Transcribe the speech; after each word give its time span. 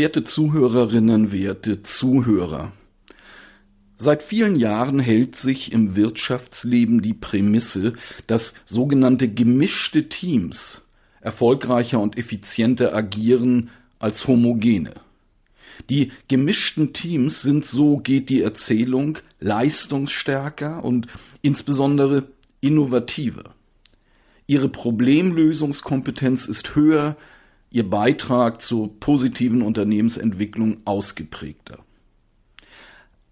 Werte 0.00 0.24
Zuhörerinnen, 0.24 1.30
werte 1.30 1.82
Zuhörer. 1.82 2.72
Seit 3.96 4.22
vielen 4.22 4.56
Jahren 4.56 4.98
hält 4.98 5.36
sich 5.36 5.72
im 5.72 5.94
Wirtschaftsleben 5.94 7.02
die 7.02 7.12
Prämisse, 7.12 7.92
dass 8.26 8.54
sogenannte 8.64 9.28
gemischte 9.28 10.08
Teams 10.08 10.86
erfolgreicher 11.20 12.00
und 12.00 12.16
effizienter 12.16 12.96
agieren 12.96 13.68
als 13.98 14.26
homogene. 14.26 14.94
Die 15.90 16.12
gemischten 16.28 16.94
Teams 16.94 17.42
sind, 17.42 17.66
so 17.66 17.98
geht 17.98 18.30
die 18.30 18.40
Erzählung, 18.40 19.18
leistungsstärker 19.38 20.82
und 20.82 21.08
insbesondere 21.42 22.26
innovativer. 22.62 23.54
Ihre 24.46 24.70
Problemlösungskompetenz 24.70 26.46
ist 26.46 26.74
höher, 26.74 27.18
ihr 27.70 27.88
Beitrag 27.88 28.60
zur 28.60 28.98
positiven 28.98 29.62
Unternehmensentwicklung 29.62 30.78
ausgeprägter. 30.84 31.78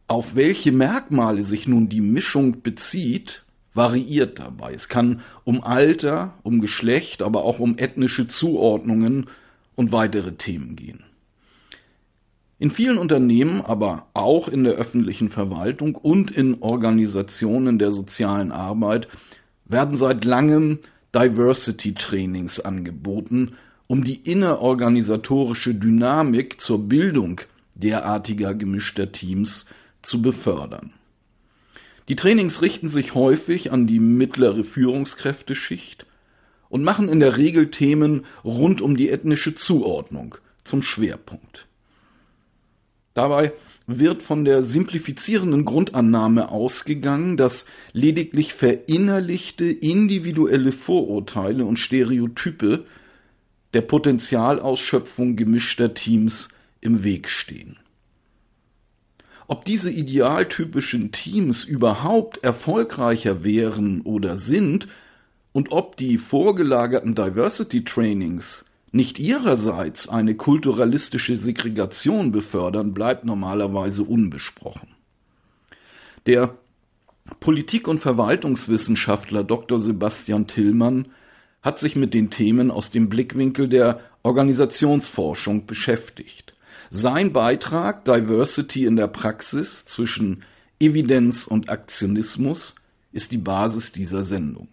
Auf 0.06 0.36
welche 0.36 0.72
Merkmale 0.72 1.42
sich 1.42 1.66
nun 1.66 1.88
die 1.88 2.00
Mischung 2.00 2.62
bezieht, 2.62 3.44
variiert 3.74 4.38
dabei. 4.38 4.72
Es 4.72 4.88
kann 4.88 5.20
um 5.44 5.62
Alter, 5.62 6.34
um 6.42 6.60
Geschlecht, 6.60 7.20
aber 7.22 7.44
auch 7.44 7.58
um 7.58 7.76
ethnische 7.76 8.26
Zuordnungen 8.26 9.26
und 9.74 9.92
weitere 9.92 10.32
Themen 10.32 10.76
gehen. 10.76 11.04
In 12.60 12.70
vielen 12.70 12.98
Unternehmen, 12.98 13.60
aber 13.60 14.08
auch 14.14 14.48
in 14.48 14.64
der 14.64 14.74
öffentlichen 14.74 15.28
Verwaltung 15.28 15.94
und 15.94 16.30
in 16.32 16.60
Organisationen 16.60 17.78
der 17.78 17.92
sozialen 17.92 18.50
Arbeit 18.50 19.06
werden 19.64 19.96
seit 19.96 20.24
langem 20.24 20.80
Diversity 21.14 21.94
Trainings 21.94 22.58
angeboten, 22.58 23.52
um 23.88 24.04
die 24.04 24.16
innerorganisatorische 24.16 25.74
Dynamik 25.74 26.60
zur 26.60 26.88
Bildung 26.88 27.40
derartiger 27.74 28.54
gemischter 28.54 29.10
Teams 29.10 29.66
zu 30.02 30.22
befördern. 30.22 30.92
Die 32.08 32.16
Trainings 32.16 32.62
richten 32.62 32.88
sich 32.88 33.14
häufig 33.14 33.72
an 33.72 33.86
die 33.86 33.98
mittlere 33.98 34.62
Führungskräfteschicht 34.62 36.06
und 36.68 36.84
machen 36.84 37.08
in 37.08 37.18
der 37.18 37.38
Regel 37.38 37.70
Themen 37.70 38.26
rund 38.44 38.80
um 38.82 38.96
die 38.96 39.08
ethnische 39.08 39.54
Zuordnung 39.54 40.36
zum 40.64 40.82
Schwerpunkt. 40.82 41.66
Dabei 43.14 43.52
wird 43.86 44.22
von 44.22 44.44
der 44.44 44.62
simplifizierenden 44.62 45.64
Grundannahme 45.64 46.50
ausgegangen, 46.50 47.38
dass 47.38 47.64
lediglich 47.92 48.52
verinnerlichte 48.52 49.64
individuelle 49.64 50.72
Vorurteile 50.72 51.64
und 51.64 51.78
Stereotype 51.78 52.84
der 53.74 53.82
Potenzialausschöpfung 53.82 55.36
gemischter 55.36 55.94
Teams 55.94 56.48
im 56.80 57.04
Weg 57.04 57.28
stehen. 57.28 57.76
Ob 59.46 59.64
diese 59.64 59.90
idealtypischen 59.90 61.10
Teams 61.10 61.64
überhaupt 61.64 62.44
erfolgreicher 62.44 63.44
wären 63.44 64.02
oder 64.02 64.36
sind 64.36 64.88
und 65.52 65.72
ob 65.72 65.96
die 65.96 66.18
vorgelagerten 66.18 67.14
Diversity 67.14 67.82
Trainings 67.82 68.66
nicht 68.92 69.18
ihrerseits 69.18 70.08
eine 70.08 70.34
kulturalistische 70.34 71.36
Segregation 71.36 72.32
befördern, 72.32 72.94
bleibt 72.94 73.24
normalerweise 73.24 74.02
unbesprochen. 74.02 74.88
Der 76.26 76.56
Politik- 77.40 77.88
und 77.88 77.98
Verwaltungswissenschaftler 77.98 79.44
Dr. 79.44 79.78
Sebastian 79.78 80.46
Tillmann 80.46 81.08
hat 81.62 81.78
sich 81.78 81.96
mit 81.96 82.14
den 82.14 82.30
Themen 82.30 82.70
aus 82.70 82.90
dem 82.90 83.08
Blickwinkel 83.08 83.68
der 83.68 84.00
Organisationsforschung 84.22 85.66
beschäftigt. 85.66 86.54
Sein 86.90 87.32
Beitrag 87.32 88.04
Diversity 88.04 88.84
in 88.86 88.96
der 88.96 89.08
Praxis 89.08 89.84
zwischen 89.84 90.44
Evidenz 90.80 91.46
und 91.46 91.70
Aktionismus 91.70 92.74
ist 93.12 93.32
die 93.32 93.38
Basis 93.38 93.92
dieser 93.92 94.22
Sendung. 94.22 94.68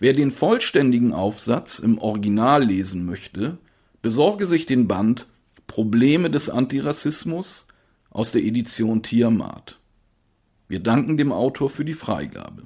Wer 0.00 0.12
den 0.12 0.30
vollständigen 0.30 1.12
Aufsatz 1.12 1.78
im 1.78 1.98
Original 1.98 2.64
lesen 2.64 3.04
möchte, 3.04 3.58
besorge 4.02 4.46
sich 4.46 4.66
den 4.66 4.88
Band 4.88 5.26
Probleme 5.66 6.30
des 6.30 6.48
Antirassismus 6.48 7.66
aus 8.10 8.32
der 8.32 8.42
Edition 8.42 9.02
Tiamat. 9.02 9.78
Wir 10.66 10.80
danken 10.80 11.16
dem 11.16 11.32
Autor 11.32 11.70
für 11.70 11.84
die 11.84 11.94
Freigabe. 11.94 12.62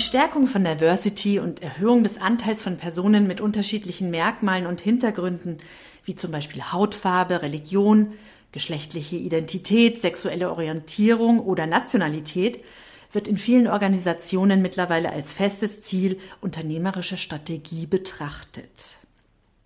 Die 0.00 0.06
Stärkung 0.06 0.46
von 0.46 0.64
Diversity 0.64 1.40
und 1.40 1.60
Erhöhung 1.62 2.02
des 2.02 2.16
Anteils 2.16 2.62
von 2.62 2.78
Personen 2.78 3.26
mit 3.26 3.42
unterschiedlichen 3.42 4.08
Merkmalen 4.10 4.64
und 4.64 4.80
Hintergründen, 4.80 5.58
wie 6.06 6.16
zum 6.16 6.32
Beispiel 6.32 6.62
Hautfarbe, 6.62 7.42
Religion, 7.42 8.14
geschlechtliche 8.50 9.16
Identität, 9.16 10.00
sexuelle 10.00 10.50
Orientierung 10.52 11.38
oder 11.38 11.66
Nationalität, 11.66 12.64
wird 13.12 13.28
in 13.28 13.36
vielen 13.36 13.66
Organisationen 13.68 14.62
mittlerweile 14.62 15.12
als 15.12 15.34
festes 15.34 15.82
Ziel 15.82 16.18
unternehmerischer 16.40 17.18
Strategie 17.18 17.84
betrachtet. 17.84 18.96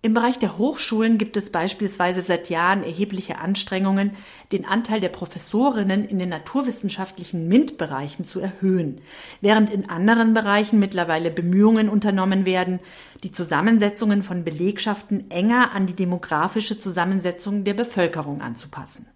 Im 0.05 0.13
Bereich 0.13 0.37
der 0.37 0.59
Hochschulen 0.59 1.17
gibt 1.17 1.35
es 1.35 1.49
beispielsweise 1.49 2.21
seit 2.21 2.51
Jahren 2.51 2.83
erhebliche 2.83 3.39
Anstrengungen, 3.39 4.11
den 4.51 4.63
Anteil 4.63 4.99
der 4.99 5.09
Professorinnen 5.09 6.07
in 6.07 6.19
den 6.19 6.29
naturwissenschaftlichen 6.29 7.47
MINT-Bereichen 7.47 8.23
zu 8.23 8.39
erhöhen, 8.39 9.01
während 9.41 9.71
in 9.71 9.89
anderen 9.89 10.35
Bereichen 10.35 10.77
mittlerweile 10.77 11.31
Bemühungen 11.31 11.89
unternommen 11.89 12.45
werden, 12.45 12.81
die 13.23 13.31
Zusammensetzungen 13.31 14.21
von 14.21 14.43
Belegschaften 14.43 15.31
enger 15.31 15.71
an 15.71 15.87
die 15.87 15.95
demografische 15.95 16.77
Zusammensetzung 16.77 17.63
der 17.63 17.73
Bevölkerung 17.73 18.41
anzupassen. 18.41 19.07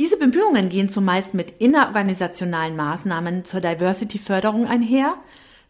Diese 0.00 0.16
Bemühungen 0.16 0.70
gehen 0.70 0.88
zumeist 0.88 1.34
mit 1.34 1.52
innerorganisationalen 1.60 2.74
Maßnahmen 2.74 3.44
zur 3.44 3.60
Diversity-Förderung 3.60 4.66
einher, 4.66 5.14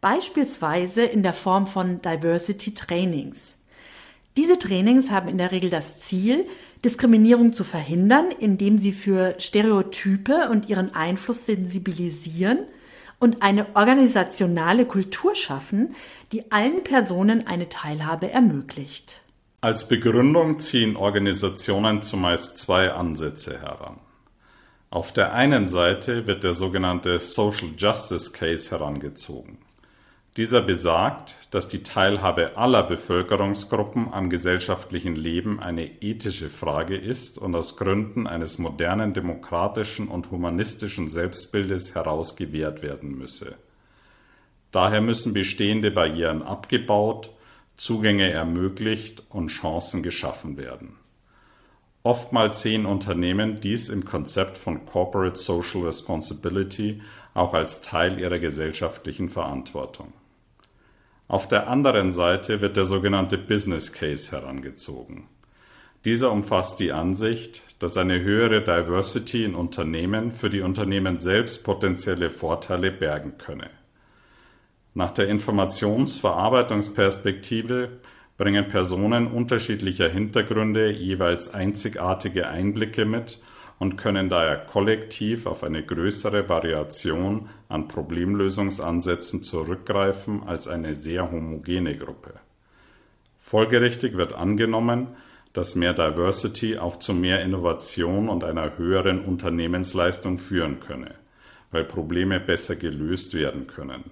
beispielsweise 0.00 1.02
in 1.02 1.23
der 1.23 1.35
Form 1.35 1.66
von 1.66 2.00
Diversity 2.00 2.73
Trainings. 2.73 3.57
Diese 4.38 4.57
Trainings 4.57 5.11
haben 5.11 5.26
in 5.26 5.37
der 5.37 5.50
Regel 5.50 5.68
das 5.68 5.99
Ziel, 5.99 6.47
Diskriminierung 6.85 7.52
zu 7.52 7.64
verhindern, 7.64 8.30
indem 8.30 8.78
sie 8.78 8.92
für 8.92 9.35
Stereotype 9.40 10.49
und 10.49 10.68
ihren 10.68 10.95
Einfluss 10.95 11.45
sensibilisieren 11.45 12.61
und 13.18 13.42
eine 13.42 13.75
organisationale 13.75 14.87
Kultur 14.87 15.35
schaffen, 15.35 15.97
die 16.30 16.52
allen 16.52 16.85
Personen 16.85 17.49
eine 17.49 17.68
Teilhabe 17.68 18.30
ermöglicht. 18.30 19.23
Als 19.61 19.88
Begründung 19.88 20.61
ziehen 20.61 20.95
Organisationen 20.95 22.00
zumeist 22.00 22.59
zwei 22.59 22.92
Ansätze 22.92 23.61
heran. 23.61 23.99
Auf 24.88 25.12
der 25.12 25.33
einen 25.33 25.66
Seite 25.66 26.28
wird 26.28 26.45
der 26.45 26.52
sogenannte 26.52 27.18
Social 27.18 27.71
Justice 27.76 28.30
Case 28.30 28.71
herangezogen. 28.71 29.59
Dieser 30.38 30.62
besagt, 30.62 31.35
dass 31.50 31.66
die 31.66 31.83
Teilhabe 31.83 32.57
aller 32.57 32.85
Bevölkerungsgruppen 32.85 34.12
am 34.14 34.30
gesellschaftlichen 34.30 35.16
Leben 35.16 35.59
eine 35.59 36.00
ethische 36.00 36.49
Frage 36.49 36.97
ist 36.97 37.38
und 37.38 37.57
aus 37.57 37.76
Gründen 37.76 38.28
eines 38.28 38.57
modernen 38.57 39.14
demokratischen 39.14 40.07
und 40.07 40.30
humanistischen 40.30 41.09
Selbstbildes 41.09 41.97
heraus 41.97 42.37
gewährt 42.37 42.85
werden 42.85 43.18
müsse. 43.18 43.57
Daher 44.71 45.00
müssen 45.00 45.33
bestehende 45.33 45.90
Barrieren 45.90 46.45
abgebaut, 46.45 47.30
Zugänge 47.76 48.30
ermöglicht 48.30 49.25
und 49.30 49.49
Chancen 49.49 50.04
geschaffen 50.04 50.57
werden. 50.57 50.95
Oftmals 52.04 52.62
sehen 52.62 52.87
Unternehmen 52.87 53.61
dies 53.61 53.88
im 53.88 54.04
Konzept 54.04 54.57
von 54.57 54.87
Corporate 54.87 55.35
Social 55.37 55.83
Responsibility 55.83 57.02
auch 57.35 57.54
als 57.54 57.83
Teil 57.83 58.21
ihrer 58.21 58.38
gesellschaftlichen 58.38 59.30
Verantwortung. 59.30 60.12
Auf 61.28 61.47
der 61.47 61.68
anderen 61.68 62.11
Seite 62.11 62.61
wird 62.62 62.78
der 62.78 62.87
sogenannte 62.87 63.37
Business 63.37 63.92
Case 63.92 64.32
herangezogen. 64.32 65.28
Dieser 66.06 66.32
umfasst 66.32 66.80
die 66.80 66.92
Ansicht, 66.92 67.82
dass 67.82 67.99
eine 67.99 68.23
höhere 68.23 68.62
Diversity 68.62 69.44
in 69.44 69.54
Unternehmen 69.54 70.32
für 70.32 70.49
die 70.49 70.62
Unternehmen 70.62 71.20
selbst 71.20 71.64
potenzielle 71.64 72.30
Vorteile 72.30 72.90
bergen 72.90 73.37
könne. 73.37 73.68
Nach 74.94 75.11
der 75.11 75.28
Informationsverarbeitungsperspektive 75.28 77.90
bringen 78.38 78.68
Personen 78.68 79.26
unterschiedlicher 79.26 80.08
Hintergründe 80.08 80.90
jeweils 80.90 81.52
einzigartige 81.52 82.49
Einblicke 82.49 83.04
mit 83.04 83.38
und 83.78 83.97
können 83.97 84.28
daher 84.28 84.56
kollektiv 84.56 85.47
auf 85.47 85.62
eine 85.62 85.85
größere 85.85 86.49
Variation 86.49 87.49
an 87.68 87.88
Problemlösungsansätzen 87.88 89.42
zurückgreifen 89.42 90.42
als 90.44 90.66
eine 90.66 90.94
sehr 90.94 91.30
homogene 91.30 91.97
Gruppe. 91.97 92.35
Folgerichtig 93.38 94.16
wird 94.16 94.32
angenommen, 94.32 95.08
dass 95.52 95.76
mehr 95.76 95.94
Diversity 95.94 96.78
auch 96.78 96.97
zu 96.97 97.14
mehr 97.14 97.42
Innovation 97.42 98.28
und 98.28 98.44
einer 98.44 98.76
höheren 98.76 99.25
Unternehmensleistung 99.25 100.38
führen 100.38 100.80
könne, 100.80 101.14
weil 101.70 101.85
Probleme 101.85 102.40
besser 102.40 102.76
gelöst 102.76 103.35
werden 103.35 103.66
können. 103.66 104.04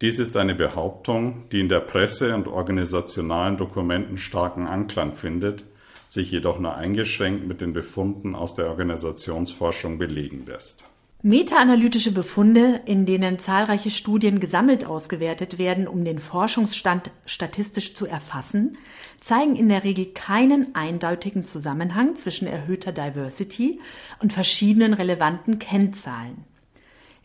Dies 0.00 0.18
ist 0.18 0.36
eine 0.36 0.54
Behauptung, 0.54 1.48
die 1.50 1.60
in 1.60 1.68
der 1.68 1.80
Presse 1.80 2.34
und 2.34 2.48
organisationalen 2.48 3.56
Dokumenten 3.56 4.18
starken 4.18 4.66
Anklang 4.66 5.14
findet, 5.14 5.64
sich 6.12 6.30
jedoch 6.30 6.58
nur 6.58 6.74
eingeschränkt 6.74 7.46
mit 7.46 7.62
den 7.62 7.72
Befunden 7.72 8.34
aus 8.34 8.54
der 8.54 8.68
Organisationsforschung 8.68 9.96
belegen 9.96 10.44
lässt. 10.46 10.84
Meta-analytische 11.22 12.12
Befunde, 12.12 12.82
in 12.84 13.06
denen 13.06 13.38
zahlreiche 13.38 13.90
Studien 13.90 14.38
gesammelt 14.38 14.84
ausgewertet 14.84 15.56
werden, 15.56 15.88
um 15.88 16.04
den 16.04 16.18
Forschungsstand 16.18 17.10
statistisch 17.24 17.94
zu 17.94 18.06
erfassen, 18.06 18.76
zeigen 19.20 19.56
in 19.56 19.70
der 19.70 19.84
Regel 19.84 20.06
keinen 20.06 20.74
eindeutigen 20.74 21.44
Zusammenhang 21.44 22.14
zwischen 22.16 22.46
erhöhter 22.46 22.92
Diversity 22.92 23.80
und 24.20 24.34
verschiedenen 24.34 24.92
relevanten 24.92 25.58
Kennzahlen. 25.58 26.44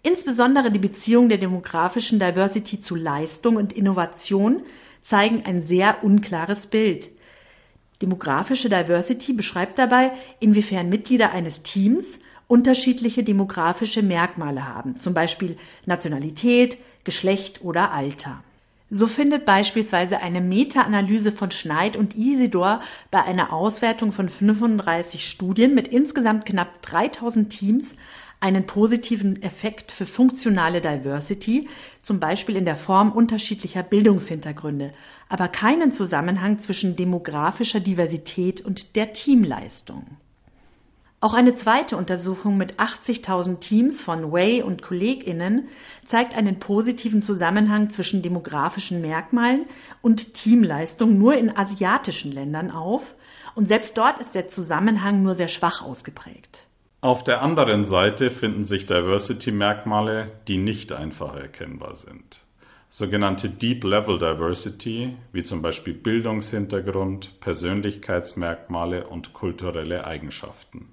Insbesondere 0.01 0.71
die 0.71 0.79
Beziehung 0.79 1.27
der 1.27 1.39
demografischen 1.39 2.19
Diversity 2.19 2.79
zu 2.79 2.95
Leistung 2.95 3.57
und 3.57 3.73
Innovation 3.73 4.61
zeigen 5.01 5.43
ein 5.45 5.61
sehr 5.61 6.05
unklares 6.05 6.67
Bild. 6.67 7.09
Demografische 8.01 8.69
Diversity 8.69 9.33
beschreibt 9.33 9.79
dabei, 9.79 10.11
inwiefern 10.39 10.89
Mitglieder 10.89 11.31
eines 11.31 11.63
Teams 11.63 12.19
unterschiedliche 12.47 13.23
demografische 13.23 14.03
Merkmale 14.03 14.67
haben, 14.67 14.99
zum 14.99 15.13
Beispiel 15.13 15.57
Nationalität, 15.85 16.77
Geschlecht 17.03 17.61
oder 17.63 17.91
Alter. 17.91 18.43
So 18.89 19.07
findet 19.07 19.43
beispielsweise 19.43 20.19
eine 20.19 20.39
Meta-Analyse 20.39 21.33
von 21.33 21.51
Schneid 21.51 21.97
und 21.97 22.15
Isidor 22.15 22.79
bei 23.11 23.21
einer 23.21 23.51
Auswertung 23.51 24.13
von 24.13 24.29
35 24.29 25.29
Studien 25.29 25.75
mit 25.75 25.89
insgesamt 25.89 26.45
knapp 26.45 26.81
3000 26.83 27.49
Teams 27.49 27.95
einen 28.39 28.67
positiven 28.67 29.41
Effekt 29.41 29.91
für 29.91 30.05
funktionale 30.05 30.81
Diversity, 30.81 31.67
zum 32.01 32.19
Beispiel 32.19 32.55
in 32.55 32.65
der 32.65 32.75
Form 32.75 33.11
unterschiedlicher 33.11 33.83
Bildungshintergründe, 33.83 34.93
aber 35.27 35.47
keinen 35.47 35.91
Zusammenhang 35.91 36.59
zwischen 36.59 36.95
demografischer 36.95 37.79
Diversität 37.79 38.61
und 38.61 38.95
der 38.95 39.13
Teamleistung. 39.13 40.05
Auch 41.19 41.33
eine 41.33 41.55
zweite 41.55 41.97
Untersuchung 41.97 42.57
mit 42.57 42.75
80.000 42.75 43.59
Teams 43.59 44.01
von 44.03 44.31
Way 44.31 44.61
und 44.61 44.83
KollegInnen 44.83 45.67
zeigt 46.05 46.35
einen 46.35 46.59
positiven 46.59 47.23
Zusammenhang 47.23 47.89
zwischen 47.89 48.21
demografischen 48.21 49.01
Merkmalen 49.01 49.65
und 50.03 50.35
Teamleistung 50.35 51.17
nur 51.17 51.35
in 51.35 51.57
asiatischen 51.57 52.31
Ländern 52.31 52.69
auf 52.69 53.15
und 53.55 53.67
selbst 53.67 53.97
dort 53.97 54.19
ist 54.19 54.35
der 54.35 54.47
Zusammenhang 54.47 55.23
nur 55.23 55.33
sehr 55.33 55.47
schwach 55.47 55.81
ausgeprägt. 55.81 56.66
Auf 56.99 57.23
der 57.23 57.43
anderen 57.43 57.83
Seite 57.83 58.31
finden 58.31 58.63
sich 58.63 58.87
Diversity-Merkmale, 58.87 60.31
die 60.47 60.57
nicht 60.57 60.91
einfach 60.91 61.35
erkennbar 61.35 61.93
sind. 61.93 62.41
Sogenannte 62.89 63.51
Deep 63.51 63.83
Level 63.83 64.17
Diversity, 64.17 65.15
wie 65.31 65.43
zum 65.43 65.61
Beispiel 65.61 65.93
Bildungshintergrund, 65.93 67.39
Persönlichkeitsmerkmale 67.39 69.05
und 69.05 69.33
kulturelle 69.33 70.07
Eigenschaften. 70.07 70.89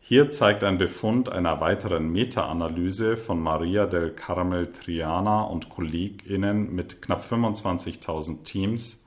Hier 0.00 0.30
zeigt 0.30 0.64
ein 0.64 0.78
Befund 0.78 1.28
einer 1.28 1.60
weiteren 1.60 2.10
Meta-Analyse 2.10 3.18
von 3.18 3.42
Maria 3.42 3.84
del 3.84 4.12
Carmel 4.12 4.72
Triana 4.72 5.42
und 5.42 5.68
KollegInnen 5.68 6.74
mit 6.74 7.02
knapp 7.02 7.20
25.000 7.20 8.44
Teams, 8.44 9.01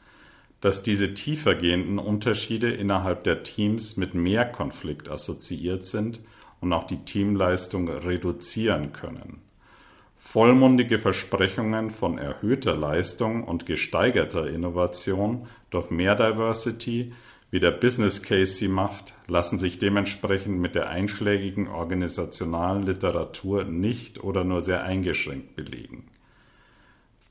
dass 0.66 0.82
diese 0.82 1.14
tiefergehenden 1.14 2.00
Unterschiede 2.00 2.72
innerhalb 2.72 3.24
der 3.24 3.44
Teams 3.44 3.98
mit 3.98 4.16
mehr 4.16 4.46
Konflikt 4.46 5.08
assoziiert 5.10 5.86
sind 5.86 6.22
und 6.60 6.74
auch 6.74 6.86
die 6.88 7.06
Teamleistung 7.06 7.88
reduzieren 7.88 8.92
können. 8.92 9.44
Vollmundige 10.18 10.98
Versprechungen 10.98 11.92
von 11.92 12.18
erhöhter 12.18 12.76
Leistung 12.76 13.44
und 13.44 13.68
gesteigerter 13.68 14.48
Innovation 14.48 15.46
durch 15.70 15.92
mehr 15.92 16.16
Diversity 16.16 17.14
wie 17.52 17.60
der 17.60 17.70
Business 17.70 18.24
Case 18.24 18.54
sie 18.54 18.68
macht, 18.68 19.14
lassen 19.28 19.60
sich 19.60 19.78
dementsprechend 19.78 20.60
mit 20.60 20.74
der 20.74 20.90
einschlägigen 20.90 21.68
organisationalen 21.68 22.82
Literatur 22.82 23.66
nicht 23.66 24.24
oder 24.24 24.44
nur 24.44 24.64
sehr 24.64 24.84
eingeschränkt 24.84 25.56
belegen. 25.56 26.06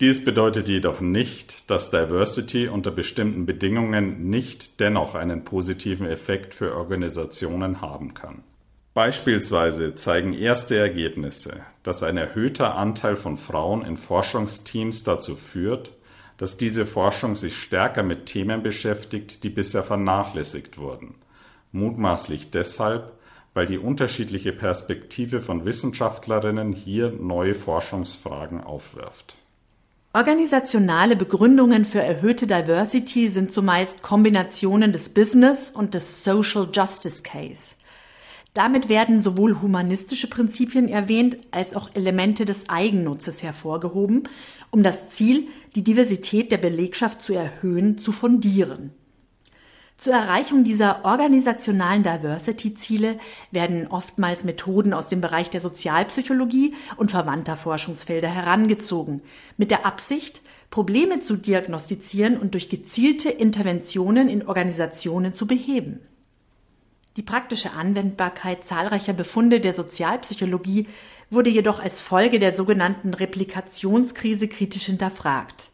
Dies 0.00 0.24
bedeutet 0.24 0.68
jedoch 0.68 1.00
nicht, 1.00 1.70
dass 1.70 1.90
Diversity 1.90 2.66
unter 2.66 2.90
bestimmten 2.90 3.46
Bedingungen 3.46 4.28
nicht 4.28 4.80
dennoch 4.80 5.14
einen 5.14 5.44
positiven 5.44 6.06
Effekt 6.06 6.52
für 6.52 6.74
Organisationen 6.74 7.80
haben 7.80 8.12
kann. 8.12 8.42
Beispielsweise 8.92 9.94
zeigen 9.94 10.32
erste 10.32 10.76
Ergebnisse, 10.76 11.60
dass 11.84 12.02
ein 12.02 12.16
erhöhter 12.16 12.74
Anteil 12.74 13.14
von 13.14 13.36
Frauen 13.36 13.84
in 13.84 13.96
Forschungsteams 13.96 15.04
dazu 15.04 15.36
führt, 15.36 15.92
dass 16.38 16.56
diese 16.56 16.86
Forschung 16.86 17.36
sich 17.36 17.56
stärker 17.56 18.02
mit 18.02 18.26
Themen 18.26 18.64
beschäftigt, 18.64 19.44
die 19.44 19.48
bisher 19.48 19.84
vernachlässigt 19.84 20.76
wurden, 20.76 21.14
mutmaßlich 21.70 22.50
deshalb, 22.50 23.12
weil 23.52 23.66
die 23.66 23.78
unterschiedliche 23.78 24.52
Perspektive 24.52 25.40
von 25.40 25.64
Wissenschaftlerinnen 25.64 26.72
hier 26.72 27.10
neue 27.10 27.54
Forschungsfragen 27.54 28.60
aufwirft. 28.60 29.36
Organisationale 30.16 31.16
Begründungen 31.16 31.85
für 31.85 32.00
erhöhte 32.00 32.47
Diversity 32.47 33.30
sind 33.30 33.50
zumeist 33.50 34.00
Kombinationen 34.00 34.92
des 34.92 35.09
Business 35.09 35.73
und 35.73 35.94
des 35.94 36.23
Social 36.23 36.68
Justice 36.73 37.25
Case. 37.25 37.75
Damit 38.52 38.88
werden 38.88 39.23
sowohl 39.23 39.61
humanistische 39.61 40.30
Prinzipien 40.30 40.88
erwähnt 40.88 41.38
als 41.50 41.75
auch 41.75 41.90
Elemente 41.94 42.47
des 42.47 42.68
Eigennutzes 42.68 43.42
hervorgehoben, 43.42 44.28
um 44.71 44.85
das 44.85 45.09
Ziel, 45.09 45.49
die 45.75 45.83
Diversität 45.83 46.52
der 46.52 46.59
Belegschaft 46.59 47.21
zu 47.21 47.33
erhöhen, 47.33 47.99
zu 47.99 48.12
fundieren. 48.12 48.92
Zur 49.96 50.12
Erreichung 50.12 50.64
dieser 50.64 51.04
organisationalen 51.04 52.02
Diversity-Ziele 52.02 53.18
werden 53.52 53.86
oftmals 53.86 54.44
Methoden 54.44 54.92
aus 54.92 55.08
dem 55.08 55.20
Bereich 55.20 55.50
der 55.50 55.60
Sozialpsychologie 55.60 56.74
und 56.96 57.10
verwandter 57.10 57.56
Forschungsfelder 57.56 58.28
herangezogen, 58.28 59.22
mit 59.56 59.70
der 59.70 59.86
Absicht, 59.86 60.42
Probleme 60.70 61.20
zu 61.20 61.36
diagnostizieren 61.36 62.36
und 62.36 62.54
durch 62.54 62.68
gezielte 62.68 63.30
Interventionen 63.30 64.28
in 64.28 64.46
Organisationen 64.46 65.32
zu 65.32 65.46
beheben. 65.46 66.00
Die 67.16 67.22
praktische 67.22 67.70
Anwendbarkeit 67.72 68.64
zahlreicher 68.64 69.12
Befunde 69.12 69.60
der 69.60 69.72
Sozialpsychologie 69.72 70.88
wurde 71.30 71.48
jedoch 71.48 71.78
als 71.78 72.00
Folge 72.00 72.40
der 72.40 72.52
sogenannten 72.52 73.14
Replikationskrise 73.14 74.48
kritisch 74.48 74.86
hinterfragt. 74.86 75.70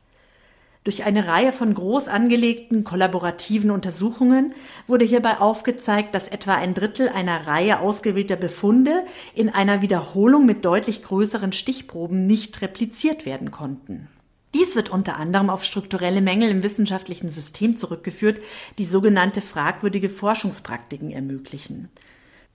Durch 0.84 1.04
eine 1.04 1.26
Reihe 1.26 1.52
von 1.52 1.74
groß 1.74 2.08
angelegten 2.08 2.84
kollaborativen 2.84 3.70
Untersuchungen 3.70 4.54
wurde 4.86 5.04
hierbei 5.04 5.38
aufgezeigt, 5.38 6.14
dass 6.14 6.28
etwa 6.28 6.54
ein 6.54 6.74
Drittel 6.74 7.08
einer 7.08 7.46
Reihe 7.46 7.80
ausgewählter 7.80 8.36
Befunde 8.36 9.04
in 9.34 9.50
einer 9.50 9.82
Wiederholung 9.82 10.46
mit 10.46 10.64
deutlich 10.64 11.02
größeren 11.02 11.52
Stichproben 11.52 12.26
nicht 12.26 12.62
repliziert 12.62 13.26
werden 13.26 13.50
konnten 13.50 14.08
dies 14.54 14.74
wird 14.74 14.88
unter 14.88 15.16
anderem 15.16 15.48
auf 15.48 15.64
strukturelle 15.64 16.20
Mängel 16.20 16.50
im 16.50 16.62
wissenschaftlichen 16.62 17.30
System 17.30 17.76
zurückgeführt, 17.76 18.42
die 18.78 18.84
sogenannte 18.84 19.40
fragwürdige 19.40 20.10
Forschungspraktiken 20.10 21.12
ermöglichen. 21.12 21.88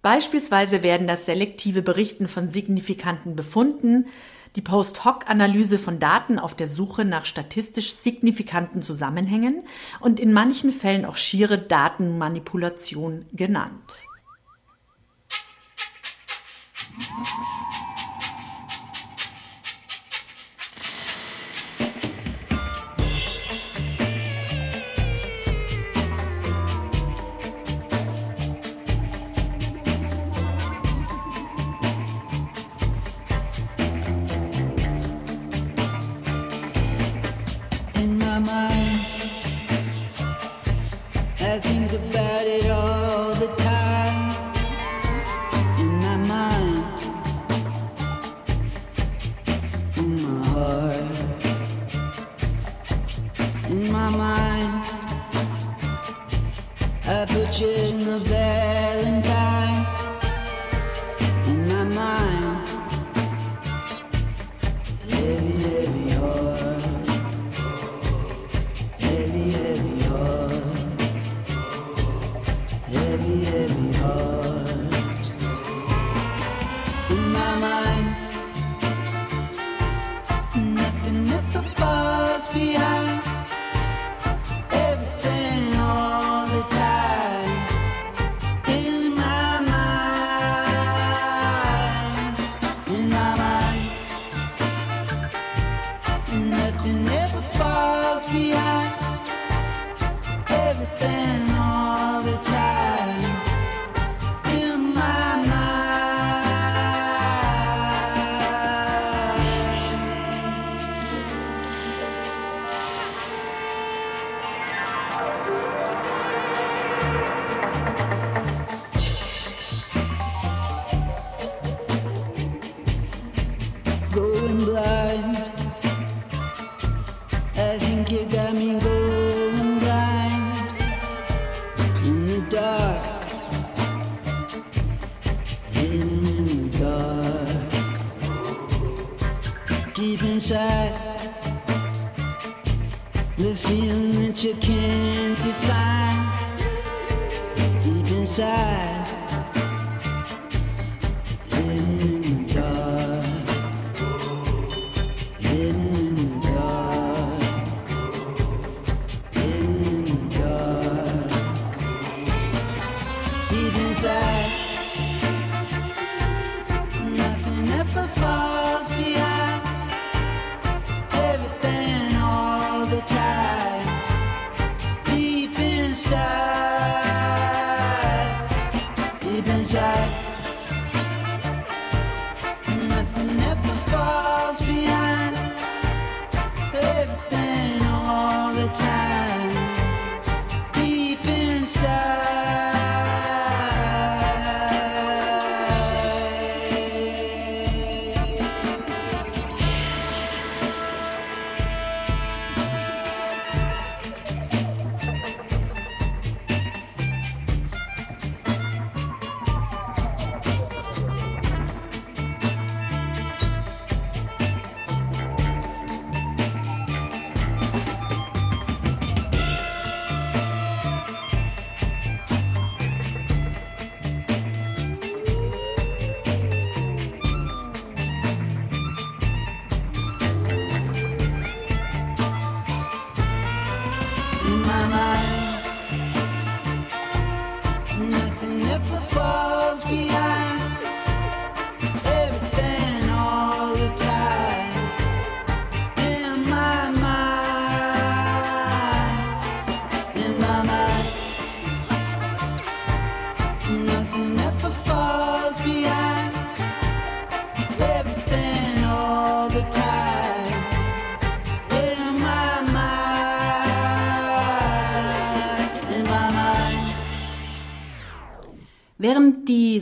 Beispielsweise 0.02 0.84
werden 0.84 1.08
das 1.08 1.26
selektive 1.26 1.82
Berichten 1.82 2.28
von 2.28 2.50
signifikanten 2.50 3.36
Befunden, 3.36 4.08
die 4.56 4.62
Post-Hoc-Analyse 4.62 5.78
von 5.78 6.00
Daten 6.00 6.40
auf 6.40 6.56
der 6.56 6.68
Suche 6.68 7.04
nach 7.06 7.26
statistisch 7.26 7.94
signifikanten 7.96 8.82
Zusammenhängen 8.82 9.64
und 10.00 10.20
in 10.20 10.32
manchen 10.32 10.72
Fällen 10.72 11.06
auch 11.06 11.18
schiere 11.18 11.58
Datenmanipulation 11.58 13.26
genannt. 13.34 14.06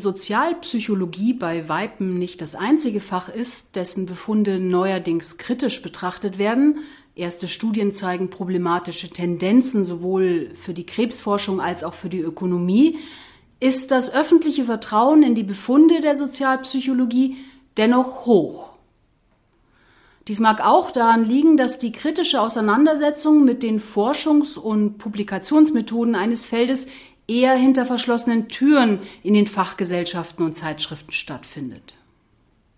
Sozialpsychologie 0.04 1.34
bei 1.34 1.68
Weipen 1.70 2.20
nicht 2.20 2.42
das 2.42 2.54
einzige 2.54 3.00
Fach 3.00 3.30
ist, 3.30 3.76
dessen 3.76 4.06
Befunde 4.06 4.60
neuerdings 4.60 5.38
kritisch 5.38 5.82
betrachtet 5.82 6.38
werden, 6.38 6.80
erste 7.16 7.48
Studien 7.48 7.94
zeigen 7.94 8.30
problematische 8.30 9.10
Tendenzen 9.10 9.86
sowohl 9.86 10.52
für 10.54 10.74
die 10.74 10.86
Krebsforschung 10.86 11.62
als 11.62 11.84
auch 11.84 11.94
für 11.94 12.10
die 12.10 12.20
Ökonomie, 12.20 13.00
ist 13.60 13.92
das 13.92 14.14
öffentliche 14.14 14.66
Vertrauen 14.66 15.24
in 15.24 15.36
die 15.36 15.44
Befunde 15.44 16.02
der 16.02 16.16
Sozialpsychologie 16.16 17.38
dennoch 17.78 18.26
hoch. 18.26 18.74
Dies 20.28 20.40
mag 20.40 20.62
auch 20.66 20.92
daran 20.92 21.26
liegen, 21.26 21.58
dass 21.58 21.80
die 21.80 21.92
kritische 21.92 22.40
Auseinandersetzung 22.40 23.44
mit 23.44 23.62
den 23.64 23.80
Forschungs- 23.80 24.58
und 24.58 24.98
Publikationsmethoden 24.98 26.16
eines 26.16 26.46
Feldes 26.46 26.88
eher 27.28 27.56
hinter 27.56 27.86
verschlossenen 27.86 28.50
Türen 28.50 29.00
in 29.24 29.34
den 29.34 29.48
Fachgesellschaften 29.48 30.46
und 30.46 30.56
Zeitschriften 30.56 31.12
stattfindet. 31.12 31.98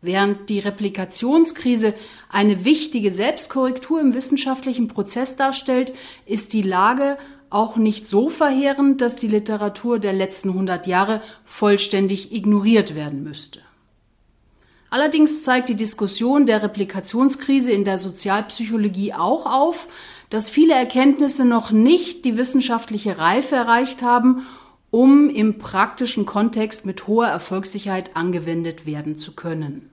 Während 0.02 0.50
die 0.50 0.60
Replikationskrise 0.60 1.96
eine 2.30 2.64
wichtige 2.64 3.10
Selbstkorrektur 3.10 4.00
im 4.00 4.14
wissenschaftlichen 4.14 4.88
Prozess 4.88 5.36
darstellt, 5.36 5.94
ist 6.28 6.54
die 6.54 6.62
Lage 6.62 7.18
auch 7.50 7.76
nicht 7.76 8.06
so 8.06 8.30
verheerend, 8.30 9.02
dass 9.02 9.16
die 9.16 9.28
Literatur 9.28 9.98
der 9.98 10.14
letzten 10.14 10.50
100 10.50 10.88
Jahre 10.88 11.22
vollständig 11.46 12.32
ignoriert 12.32 12.94
werden 12.94 13.24
müsste. 13.24 13.62
Allerdings 14.90 15.44
zeigt 15.44 15.70
die 15.70 15.76
Diskussion 15.76 16.46
der 16.46 16.62
Replikationskrise 16.62 17.72
in 17.72 17.84
der 17.84 17.98
Sozialpsychologie 17.98 19.14
auch 19.14 19.46
auf, 19.46 19.88
dass 20.30 20.50
viele 20.50 20.74
Erkenntnisse 20.74 21.46
noch 21.46 21.72
nicht 21.72 22.26
die 22.26 22.38
wissenschaftliche 22.38 23.18
Reife 23.18 23.56
erreicht 23.56 24.02
haben, 24.02 24.46
um 24.92 25.30
im 25.30 25.58
praktischen 25.58 26.26
Kontext 26.26 26.86
mit 26.86 27.08
hoher 27.08 27.28
Erfolgssicherheit 27.28 28.16
angewendet 28.16 28.86
werden 28.86 29.18
zu 29.18 29.34
können. 29.34 29.90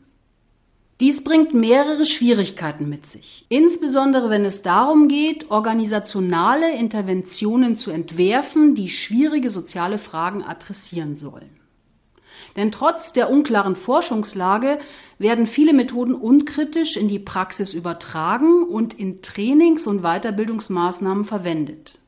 Dies 1.00 1.24
bringt 1.24 1.52
mehrere 1.52 2.04
Schwierigkeiten 2.04 2.88
mit 2.88 3.06
sich, 3.06 3.44
insbesondere 3.48 4.30
wenn 4.30 4.44
es 4.44 4.62
darum 4.62 5.08
geht, 5.08 5.50
organisationale 5.50 6.72
Interventionen 6.76 7.76
zu 7.76 7.90
entwerfen, 7.90 8.76
die 8.76 8.88
schwierige 8.88 9.50
soziale 9.50 9.98
Fragen 9.98 10.44
adressieren 10.44 11.16
sollen. 11.16 11.50
Denn 12.54 12.70
trotz 12.70 13.12
der 13.12 13.30
unklaren 13.30 13.74
Forschungslage 13.74 14.78
werden 15.22 15.46
viele 15.46 15.72
Methoden 15.72 16.14
unkritisch 16.14 16.96
in 16.96 17.08
die 17.08 17.18
Praxis 17.18 17.74
übertragen 17.74 18.64
und 18.64 18.94
in 18.94 19.22
Trainings- 19.22 19.86
und 19.86 20.02
Weiterbildungsmaßnahmen 20.02 21.24
verwendet. 21.24 21.98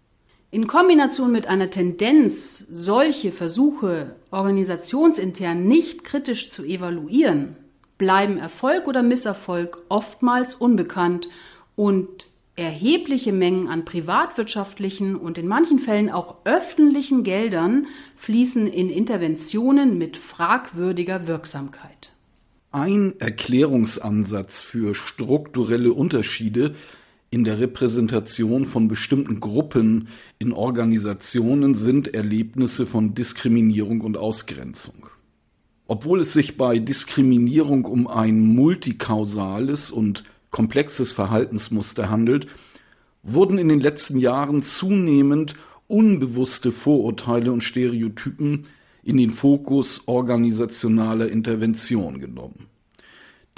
In 0.50 0.66
Kombination 0.66 1.33
mit 1.33 1.46
einer 1.46 1.70
Tendenz, 1.70 2.59
solche 2.70 3.33
Versuche 3.33 4.16
organisationsintern 4.31 5.66
nicht 5.66 6.05
kritisch 6.05 6.50
zu 6.50 6.64
evaluieren, 6.64 7.57
bleiben 7.98 8.37
Erfolg 8.37 8.87
oder 8.87 9.03
Misserfolg 9.03 9.83
oftmals 9.88 10.55
unbekannt 10.55 11.29
und 11.74 12.29
Erhebliche 12.57 13.33
Mengen 13.33 13.66
an 13.66 13.85
privatwirtschaftlichen 13.85 15.16
und 15.16 15.38
in 15.38 15.48
manchen 15.48 15.81
Fällen 15.81 16.09
auch 16.09 16.37
öffentlichen 16.44 17.24
Geldern 17.24 17.88
fließen 18.14 18.68
in 18.68 18.90
Interventionen 18.90 19.98
mit 19.98 20.16
fragwürdiger 20.16 21.27
Wirksamkeit. 21.27 22.13
Ein 22.74 23.14
Erklärungsansatz 23.20 24.58
für 24.58 24.96
strukturelle 24.96 25.92
Unterschiede 25.92 26.74
in 27.30 27.44
der 27.44 27.60
Repräsentation 27.60 28.66
von 28.66 28.88
bestimmten 28.88 29.38
Gruppen 29.38 30.08
in 30.40 30.50
Organisationen 30.50 31.76
sind 31.76 32.14
Erlebnisse 32.14 32.84
von 32.84 33.14
Diskriminierung 33.14 34.00
und 34.00 34.16
Ausgrenzung. 34.16 35.06
Obwohl 35.87 36.20
es 36.20 36.32
sich 36.32 36.56
bei 36.56 36.80
Diskriminierung 36.80 37.84
um 37.84 38.08
ein 38.08 38.40
multikausales 38.40 39.92
und 39.92 40.24
komplexes 40.50 41.12
Verhaltensmuster 41.12 42.10
handelt, 42.10 42.48
wurden 43.22 43.58
in 43.58 43.68
den 43.68 43.78
letzten 43.78 44.18
Jahren 44.18 44.62
zunehmend 44.62 45.54
unbewusste 45.87 46.72
Vorurteile 46.72 47.52
und 47.52 47.62
Stereotypen 47.62 48.66
in 49.04 49.16
den 49.16 49.30
Fokus 49.30 50.02
organisationaler 50.06 51.28
Intervention 51.30 52.20
genommen. 52.20 52.66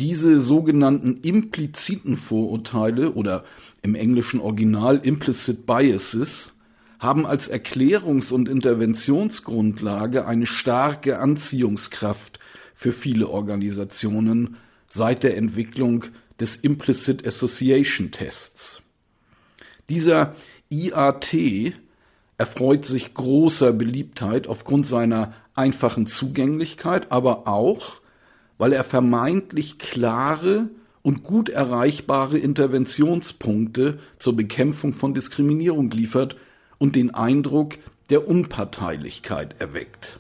Diese 0.01 0.41
sogenannten 0.41 1.21
impliziten 1.23 2.17
Vorurteile 2.17 3.13
oder 3.13 3.45
im 3.83 3.95
englischen 3.95 4.41
Original 4.41 4.99
implicit 5.03 5.65
biases 5.65 6.53
haben 6.99 7.25
als 7.25 7.51
Erklärungs- 7.51 8.33
und 8.33 8.49
Interventionsgrundlage 8.49 10.27
eine 10.27 10.47
starke 10.47 11.19
Anziehungskraft 11.19 12.39
für 12.75 12.93
viele 12.93 13.29
Organisationen 13.29 14.57
seit 14.87 15.23
der 15.23 15.37
Entwicklung 15.37 16.05
des 16.41 16.57
Implicit 16.57 17.27
Association 17.27 18.11
Tests. 18.11 18.83
Dieser 19.89 20.35
IAT 20.69 21.35
erfreut 22.39 22.85
sich 22.85 23.15
großer 23.15 23.73
Beliebtheit 23.73 24.47
aufgrund 24.47 24.87
seiner 24.87 25.33
einfachen 25.55 26.07
Zugänglichkeit, 26.07 27.11
aber 27.11 27.49
auch, 27.49 28.01
weil 28.59 28.73
er 28.73 28.85
vermeintlich 28.85 29.79
klare 29.79 30.69
und 31.03 31.23
gut 31.23 31.49
erreichbare 31.49 32.39
Interventionspunkte 32.39 33.99
zur 34.19 34.37
Bekämpfung 34.37 34.93
von 34.93 35.15
Diskriminierung 35.15 35.91
liefert 35.91 36.37
und 36.79 36.97
den 36.97 37.15
Eindruck 37.15 37.77
der 38.11 38.29
Unparteilichkeit 38.29 39.61
erweckt. 39.61 40.19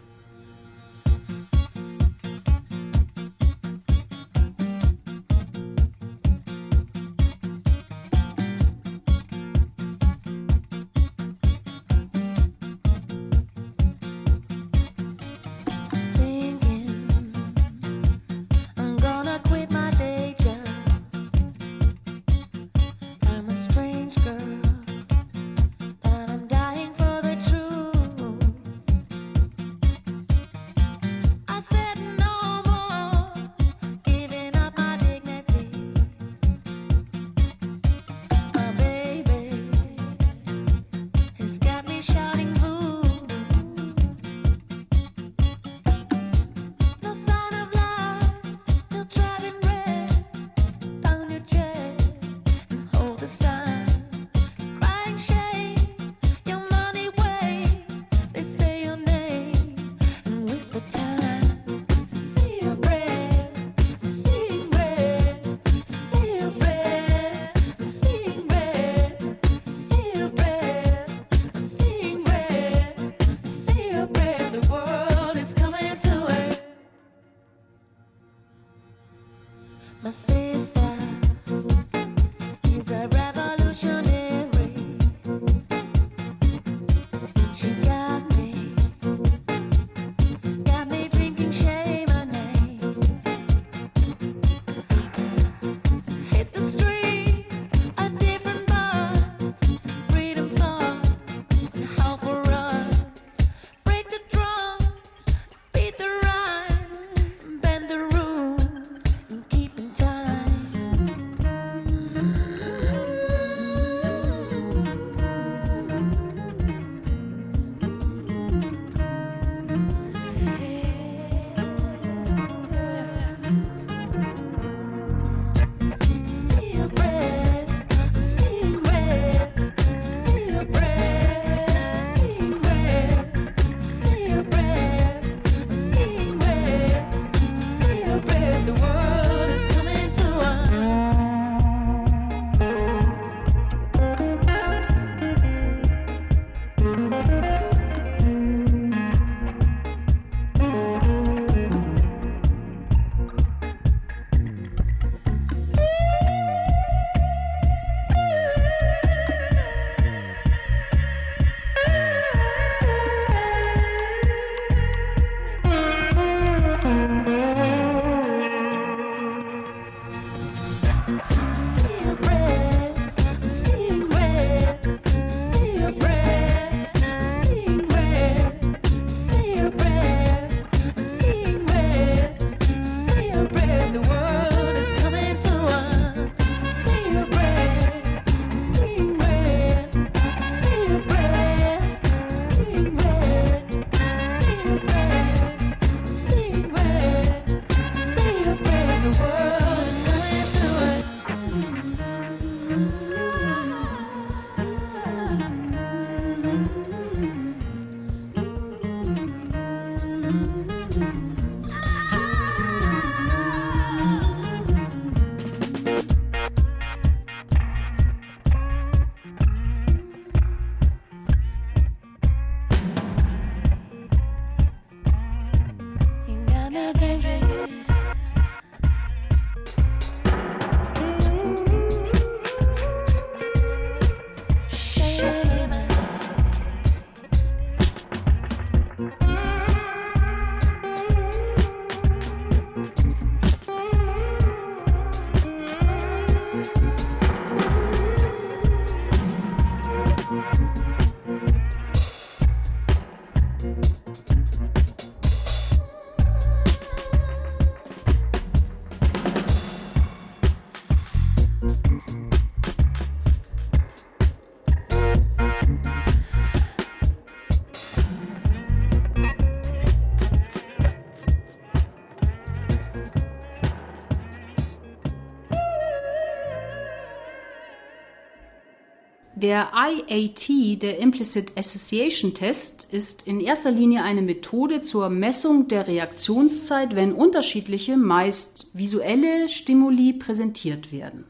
Der 279.38 279.72
IAT, 279.75 280.81
der 280.81 280.99
Implicit 280.99 281.59
Association 281.59 282.33
Test, 282.33 282.88
ist 282.90 283.27
in 283.27 283.38
erster 283.38 283.70
Linie 283.70 284.03
eine 284.03 284.22
Methode 284.22 284.81
zur 284.81 285.11
Messung 285.11 285.68
der 285.68 285.87
Reaktionszeit, 285.87 286.96
wenn 286.96 287.12
unterschiedliche, 287.12 287.99
meist 287.99 288.68
visuelle 288.72 289.51
Stimuli 289.51 290.14
präsentiert 290.14 290.90
werden. 290.90 291.27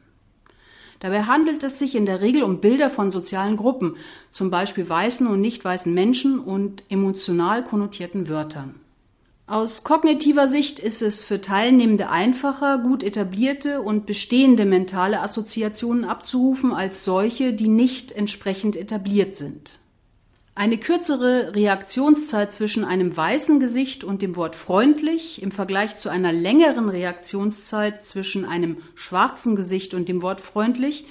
Dabei 1.01 1.25
handelt 1.25 1.65
es 1.65 1.81
sich 1.81 1.97
in 1.97 2.07
der 2.07 2.21
Regel 2.21 2.45
um 2.45 2.61
Bilder 2.61 2.91
von 2.91 3.11
sozialen 3.11 3.57
Gruppen, 3.57 3.97
zum 4.31 4.51
Beispiel 4.51 4.89
weißen 4.89 5.27
und 5.27 5.41
nicht 5.41 5.65
weißen 5.65 5.93
Menschen 5.93 6.39
und 6.39 6.85
emotional 6.89 7.65
konnotierten 7.65 8.29
Wörtern. 8.29 8.77
Aus 9.49 9.85
kognitiver 9.85 10.49
Sicht 10.49 10.81
ist 10.81 11.03
es 11.03 11.23
für 11.23 11.41
Teilnehmende 11.41 12.11
einfacher, 12.11 12.79
gut 12.79 13.05
etablierte 13.05 13.81
und 13.81 14.05
bestehende 14.05 14.65
mentale 14.65 15.21
Assoziationen 15.21 16.05
abzurufen 16.05 16.73
als 16.73 17.05
solche, 17.05 17.53
die 17.53 17.69
nicht 17.69 18.11
entsprechend 18.11 18.75
etabliert 18.75 19.37
sind. 19.37 19.79
Eine 20.57 20.79
kürzere 20.79 21.55
Reaktionszeit 21.55 22.53
zwischen 22.53 22.85
einem 22.85 23.17
weißen 23.17 23.61
Gesicht 23.61 24.03
und 24.03 24.21
dem 24.21 24.35
Wort 24.35 24.57
freundlich 24.57 25.41
im 25.41 25.53
Vergleich 25.53 25.97
zu 25.97 26.09
einer 26.09 26.33
längeren 26.33 26.89
Reaktionszeit 26.89 28.03
zwischen 28.03 28.45
einem 28.45 28.79
schwarzen 28.97 29.55
Gesicht 29.55 29.95
und 29.95 30.09
dem 30.09 30.23
Wort 30.23 30.41
freundlich 30.41 31.05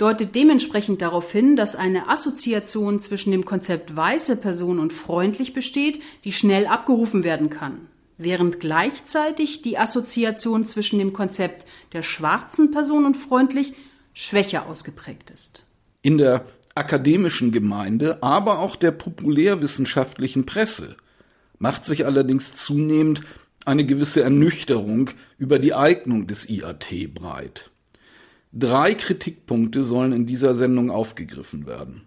deutet 0.00 0.34
dementsprechend 0.34 1.02
darauf 1.02 1.30
hin, 1.30 1.56
dass 1.56 1.76
eine 1.76 2.08
Assoziation 2.08 3.00
zwischen 3.00 3.32
dem 3.32 3.44
Konzept 3.44 3.94
weiße 3.94 4.36
Person 4.36 4.78
und 4.78 4.94
freundlich 4.94 5.52
besteht, 5.52 6.00
die 6.24 6.32
schnell 6.32 6.66
abgerufen 6.66 7.22
werden 7.22 7.50
kann, 7.50 7.86
während 8.16 8.60
gleichzeitig 8.60 9.60
die 9.60 9.76
Assoziation 9.76 10.64
zwischen 10.64 10.98
dem 10.98 11.12
Konzept 11.12 11.66
der 11.92 12.02
schwarzen 12.02 12.70
Person 12.70 13.04
und 13.04 13.16
freundlich 13.16 13.74
schwächer 14.14 14.66
ausgeprägt 14.66 15.30
ist. 15.30 15.66
In 16.00 16.16
der 16.16 16.46
akademischen 16.74 17.52
Gemeinde, 17.52 18.22
aber 18.22 18.60
auch 18.60 18.76
der 18.76 18.92
populärwissenschaftlichen 18.92 20.46
Presse 20.46 20.96
macht 21.58 21.84
sich 21.84 22.06
allerdings 22.06 22.54
zunehmend 22.54 23.20
eine 23.66 23.84
gewisse 23.84 24.22
Ernüchterung 24.22 25.10
über 25.36 25.58
die 25.58 25.74
Eignung 25.74 26.26
des 26.26 26.48
IAT 26.48 27.12
breit. 27.12 27.70
Drei 28.52 28.94
Kritikpunkte 28.94 29.84
sollen 29.84 30.12
in 30.12 30.26
dieser 30.26 30.54
Sendung 30.54 30.90
aufgegriffen 30.90 31.68
werden. 31.68 32.02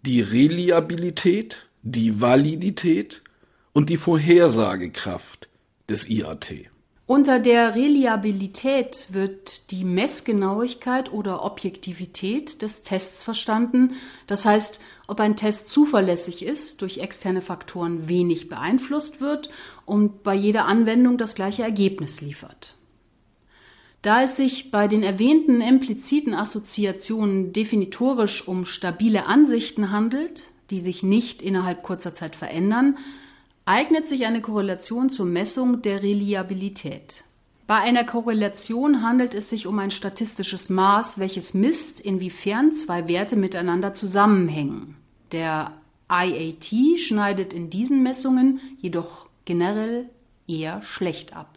Die 0.00 0.22
Reliabilität, 0.22 1.66
die 1.82 2.22
Validität 2.22 3.22
und 3.74 3.90
die 3.90 3.98
Vorhersagekraft 3.98 5.48
des 5.90 6.08
IAT. 6.08 6.70
Unter 7.04 7.38
der 7.38 7.74
Reliabilität 7.74 9.06
wird 9.10 9.70
die 9.70 9.84
Messgenauigkeit 9.84 11.12
oder 11.12 11.44
Objektivität 11.44 12.62
des 12.62 12.82
Tests 12.82 13.22
verstanden, 13.22 13.92
das 14.26 14.46
heißt, 14.46 14.80
ob 15.06 15.20
ein 15.20 15.36
Test 15.36 15.70
zuverlässig 15.70 16.44
ist, 16.44 16.80
durch 16.80 16.98
externe 16.98 17.42
Faktoren 17.42 18.08
wenig 18.08 18.48
beeinflusst 18.48 19.20
wird 19.20 19.50
und 19.84 20.22
bei 20.24 20.34
jeder 20.34 20.64
Anwendung 20.64 21.18
das 21.18 21.34
gleiche 21.34 21.62
Ergebnis 21.62 22.22
liefert. 22.22 22.75
Da 24.06 24.22
es 24.22 24.36
sich 24.36 24.70
bei 24.70 24.86
den 24.86 25.02
erwähnten 25.02 25.60
impliziten 25.60 26.32
Assoziationen 26.32 27.52
definitorisch 27.52 28.46
um 28.46 28.64
stabile 28.64 29.26
Ansichten 29.26 29.90
handelt, 29.90 30.44
die 30.70 30.78
sich 30.78 31.02
nicht 31.02 31.42
innerhalb 31.42 31.82
kurzer 31.82 32.14
Zeit 32.14 32.36
verändern, 32.36 32.98
eignet 33.64 34.06
sich 34.06 34.24
eine 34.24 34.40
Korrelation 34.40 35.10
zur 35.10 35.26
Messung 35.26 35.82
der 35.82 36.04
Reliabilität. 36.04 37.24
Bei 37.66 37.78
einer 37.78 38.04
Korrelation 38.04 39.02
handelt 39.02 39.34
es 39.34 39.50
sich 39.50 39.66
um 39.66 39.76
ein 39.80 39.90
statistisches 39.90 40.70
Maß, 40.70 41.18
welches 41.18 41.52
misst, 41.52 41.98
inwiefern 41.98 42.74
zwei 42.74 43.08
Werte 43.08 43.34
miteinander 43.34 43.92
zusammenhängen. 43.92 44.94
Der 45.32 45.72
IAT 46.08 47.00
schneidet 47.00 47.52
in 47.52 47.70
diesen 47.70 48.04
Messungen 48.04 48.60
jedoch 48.80 49.26
generell 49.46 50.08
eher 50.46 50.80
schlecht 50.82 51.34
ab. 51.36 51.55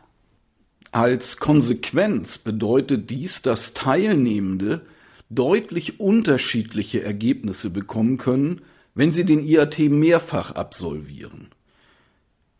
Als 0.91 1.38
Konsequenz 1.38 2.39
bedeutet 2.39 3.10
dies, 3.12 3.41
dass 3.43 3.73
Teilnehmende 3.73 4.82
deutlich 5.30 5.99
unterschiedliche 5.99 7.04
Ergebnisse 7.04 7.69
bekommen 7.69 8.17
können, 8.17 8.62
wenn 8.95 9.13
sie 9.13 9.23
den 9.23 9.45
IAT 9.45 9.78
mehrfach 9.89 10.52
absolvieren. 10.52 11.49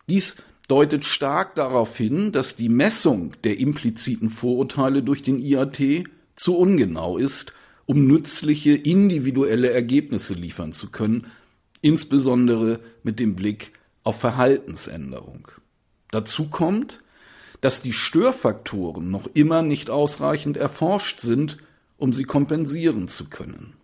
Dies 0.08 0.36
deutet 0.68 1.04
stark 1.04 1.56
darauf 1.56 1.96
hin, 1.96 2.30
dass 2.30 2.54
die 2.54 2.68
Messung 2.68 3.34
der 3.42 3.58
impliziten 3.58 4.30
Vorurteile 4.30 5.02
durch 5.02 5.22
den 5.22 5.40
IAT 5.40 6.04
zu 6.36 6.56
ungenau 6.56 7.18
ist, 7.18 7.52
um 7.86 8.06
nützliche 8.06 8.74
individuelle 8.74 9.70
Ergebnisse 9.70 10.34
liefern 10.34 10.72
zu 10.72 10.90
können, 10.90 11.26
insbesondere 11.82 12.78
mit 13.02 13.18
dem 13.18 13.34
Blick 13.34 13.72
auf 14.04 14.20
Verhaltensänderung. 14.20 15.48
Dazu 16.12 16.48
kommt, 16.48 17.02
dass 17.60 17.82
die 17.82 17.92
Störfaktoren 17.92 19.10
noch 19.10 19.28
immer 19.34 19.62
nicht 19.62 19.90
ausreichend 19.90 20.56
erforscht 20.56 21.20
sind, 21.20 21.58
um 21.98 22.12
sie 22.12 22.24
kompensieren 22.24 23.08
zu 23.08 23.28
können. 23.28 23.74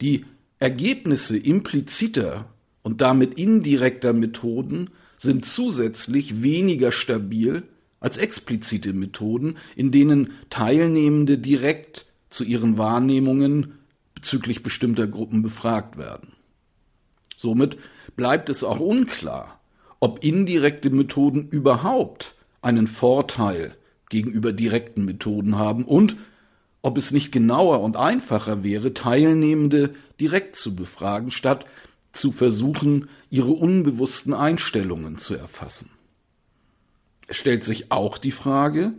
Die 0.00 0.24
Ergebnisse 0.58 1.38
impliziter 1.38 2.46
und 2.82 3.00
damit 3.00 3.38
indirekter 3.38 4.12
Methoden 4.12 4.90
sind 5.16 5.44
zusätzlich 5.44 6.42
weniger 6.42 6.92
stabil 6.92 7.62
als 8.00 8.16
explizite 8.16 8.94
Methoden, 8.94 9.58
in 9.76 9.90
denen 9.90 10.32
Teilnehmende 10.48 11.38
direkt 11.38 12.06
zu 12.30 12.44
ihren 12.44 12.78
Wahrnehmungen 12.78 13.74
bezüglich 14.14 14.62
bestimmter 14.62 15.06
Gruppen 15.06 15.42
befragt 15.42 15.98
werden. 15.98 16.32
Somit 17.36 17.78
bleibt 18.16 18.48
es 18.48 18.64
auch 18.64 18.80
unklar, 18.80 19.60
ob 19.98 20.24
indirekte 20.24 20.90
Methoden 20.90 21.48
überhaupt 21.48 22.34
einen 22.62 22.86
Vorteil 22.86 23.76
gegenüber 24.08 24.52
direkten 24.52 25.04
Methoden 25.04 25.56
haben 25.56 25.84
und 25.84 26.16
ob 26.82 26.96
es 26.96 27.10
nicht 27.10 27.30
genauer 27.32 27.80
und 27.80 27.96
einfacher 27.96 28.62
wäre, 28.64 28.94
Teilnehmende 28.94 29.94
direkt 30.18 30.56
zu 30.56 30.74
befragen, 30.74 31.30
statt 31.30 31.66
zu 32.12 32.32
versuchen, 32.32 33.08
ihre 33.28 33.52
unbewussten 33.52 34.34
Einstellungen 34.34 35.18
zu 35.18 35.34
erfassen. 35.34 35.90
Es 37.28 37.36
stellt 37.36 37.62
sich 37.62 37.92
auch 37.92 38.18
die 38.18 38.32
Frage, 38.32 38.92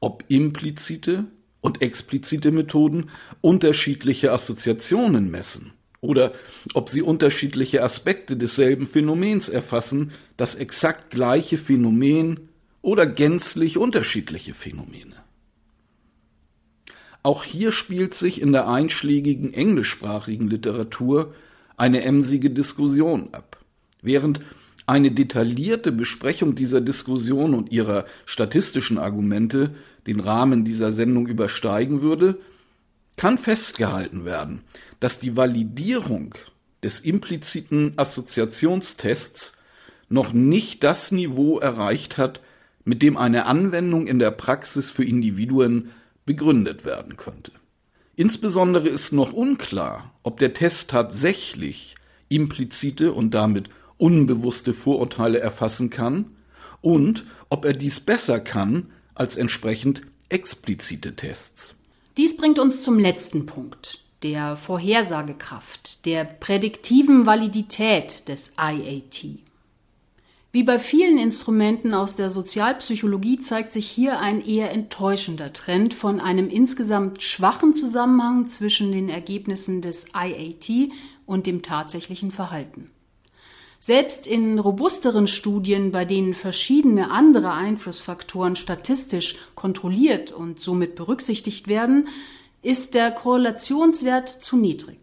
ob 0.00 0.24
implizite 0.28 1.24
und 1.60 1.82
explizite 1.82 2.50
Methoden 2.50 3.10
unterschiedliche 3.40 4.32
Assoziationen 4.32 5.30
messen 5.30 5.72
oder 6.00 6.32
ob 6.74 6.88
sie 6.90 7.02
unterschiedliche 7.02 7.82
Aspekte 7.82 8.36
desselben 8.36 8.86
Phänomens 8.86 9.48
erfassen, 9.48 10.12
das 10.36 10.54
exakt 10.54 11.10
gleiche 11.10 11.58
Phänomen 11.58 12.49
oder 12.82 13.06
gänzlich 13.06 13.78
unterschiedliche 13.78 14.54
Phänomene. 14.54 15.16
Auch 17.22 17.44
hier 17.44 17.72
spielt 17.72 18.14
sich 18.14 18.40
in 18.40 18.52
der 18.52 18.68
einschlägigen 18.68 19.52
englischsprachigen 19.52 20.48
Literatur 20.48 21.34
eine 21.76 22.02
emsige 22.02 22.50
Diskussion 22.50 23.28
ab. 23.32 23.62
Während 24.00 24.40
eine 24.86 25.12
detaillierte 25.12 25.92
Besprechung 25.92 26.54
dieser 26.54 26.80
Diskussion 26.80 27.54
und 27.54 27.70
ihrer 27.70 28.06
statistischen 28.24 28.98
Argumente 28.98 29.74
den 30.06 30.20
Rahmen 30.20 30.64
dieser 30.64 30.92
Sendung 30.92 31.26
übersteigen 31.26 32.00
würde, 32.00 32.40
kann 33.16 33.36
festgehalten 33.36 34.24
werden, 34.24 34.62
dass 34.98 35.18
die 35.18 35.36
Validierung 35.36 36.34
des 36.82 37.00
impliziten 37.00 37.92
Assoziationstests 37.96 39.52
noch 40.08 40.32
nicht 40.32 40.82
das 40.82 41.12
Niveau 41.12 41.58
erreicht 41.58 42.16
hat, 42.16 42.40
mit 42.84 43.02
dem 43.02 43.16
eine 43.16 43.46
Anwendung 43.46 44.06
in 44.06 44.18
der 44.18 44.30
Praxis 44.30 44.90
für 44.90 45.04
Individuen 45.04 45.90
begründet 46.26 46.84
werden 46.84 47.16
könnte. 47.16 47.52
Insbesondere 48.16 48.88
ist 48.88 49.12
noch 49.12 49.32
unklar, 49.32 50.12
ob 50.22 50.38
der 50.38 50.52
Test 50.54 50.90
tatsächlich 50.90 51.94
implizite 52.28 53.12
und 53.12 53.32
damit 53.32 53.70
unbewusste 53.96 54.72
Vorurteile 54.72 55.40
erfassen 55.40 55.90
kann 55.90 56.36
und 56.80 57.26
ob 57.48 57.64
er 57.64 57.72
dies 57.72 58.00
besser 58.00 58.40
kann 58.40 58.90
als 59.14 59.36
entsprechend 59.36 60.02
explizite 60.28 61.16
Tests. 61.16 61.74
Dies 62.16 62.36
bringt 62.36 62.58
uns 62.58 62.82
zum 62.82 62.98
letzten 62.98 63.46
Punkt, 63.46 64.00
der 64.22 64.56
Vorhersagekraft, 64.56 66.04
der 66.06 66.24
prädiktiven 66.24 67.26
Validität 67.26 68.28
des 68.28 68.52
IAT. 68.58 69.40
Wie 70.52 70.64
bei 70.64 70.80
vielen 70.80 71.16
Instrumenten 71.16 71.94
aus 71.94 72.16
der 72.16 72.28
Sozialpsychologie 72.28 73.38
zeigt 73.38 73.70
sich 73.70 73.88
hier 73.88 74.18
ein 74.18 74.44
eher 74.44 74.72
enttäuschender 74.72 75.52
Trend 75.52 75.94
von 75.94 76.18
einem 76.18 76.48
insgesamt 76.48 77.22
schwachen 77.22 77.72
Zusammenhang 77.72 78.48
zwischen 78.48 78.90
den 78.90 79.08
Ergebnissen 79.08 79.80
des 79.80 80.06
IAT 80.12 80.90
und 81.24 81.46
dem 81.46 81.62
tatsächlichen 81.62 82.32
Verhalten. 82.32 82.90
Selbst 83.78 84.26
in 84.26 84.58
robusteren 84.58 85.28
Studien, 85.28 85.92
bei 85.92 86.04
denen 86.04 86.34
verschiedene 86.34 87.12
andere 87.12 87.52
Einflussfaktoren 87.52 88.56
statistisch 88.56 89.36
kontrolliert 89.54 90.32
und 90.32 90.58
somit 90.58 90.96
berücksichtigt 90.96 91.68
werden, 91.68 92.08
ist 92.60 92.94
der 92.94 93.12
Korrelationswert 93.12 94.28
zu 94.28 94.56
niedrig. 94.56 94.99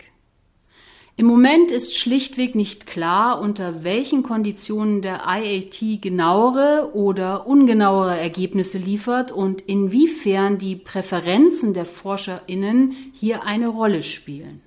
Im 1.20 1.26
Moment 1.26 1.72
ist 1.72 1.98
schlichtweg 1.98 2.54
nicht 2.54 2.86
klar, 2.86 3.42
unter 3.42 3.84
welchen 3.84 4.22
Konditionen 4.22 5.02
der 5.02 5.24
IAT 5.26 6.00
genauere 6.00 6.92
oder 6.94 7.48
ungenauere 7.48 8.16
Ergebnisse 8.16 8.78
liefert 8.78 9.32
und 9.32 9.62
inwiefern 9.62 10.60
die 10.60 10.76
Präferenzen 10.76 11.74
der 11.74 11.86
Forscherinnen 11.86 12.96
hier 13.14 13.44
eine 13.46 13.68
Rolle 13.68 14.04
spielen. 14.04 14.62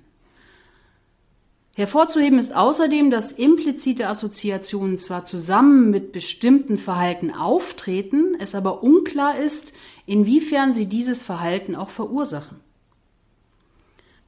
Hervorzuheben 1.77 2.37
ist 2.37 2.53
außerdem, 2.53 3.11
dass 3.11 3.31
implizite 3.31 4.09
Assoziationen 4.09 4.97
zwar 4.97 5.23
zusammen 5.23 5.89
mit 5.89 6.11
bestimmten 6.11 6.77
Verhalten 6.77 7.31
auftreten, 7.31 8.35
es 8.39 8.55
aber 8.55 8.83
unklar 8.83 9.37
ist, 9.37 9.71
inwiefern 10.05 10.73
sie 10.73 10.87
dieses 10.87 11.21
Verhalten 11.21 11.77
auch 11.77 11.91
verursachen. 11.91 12.59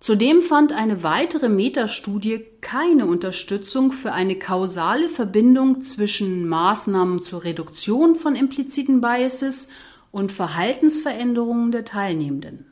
Zudem 0.04 0.42
fand 0.42 0.74
eine 0.74 1.02
weitere 1.02 1.48
Metastudie 1.48 2.44
keine 2.60 3.06
Unterstützung 3.06 3.94
für 3.94 4.12
eine 4.12 4.38
kausale 4.38 5.08
Verbindung 5.08 5.82
zwischen 5.82 6.46
Maßnahmen 6.46 7.22
zur 7.22 7.46
Reduktion 7.46 8.16
von 8.16 8.36
impliziten 8.36 9.00
Biases 9.00 9.70
und 10.12 10.34
Verhaltensveränderungen 10.34 11.72
der 11.72 11.86
Teilnehmenden. 11.86 12.66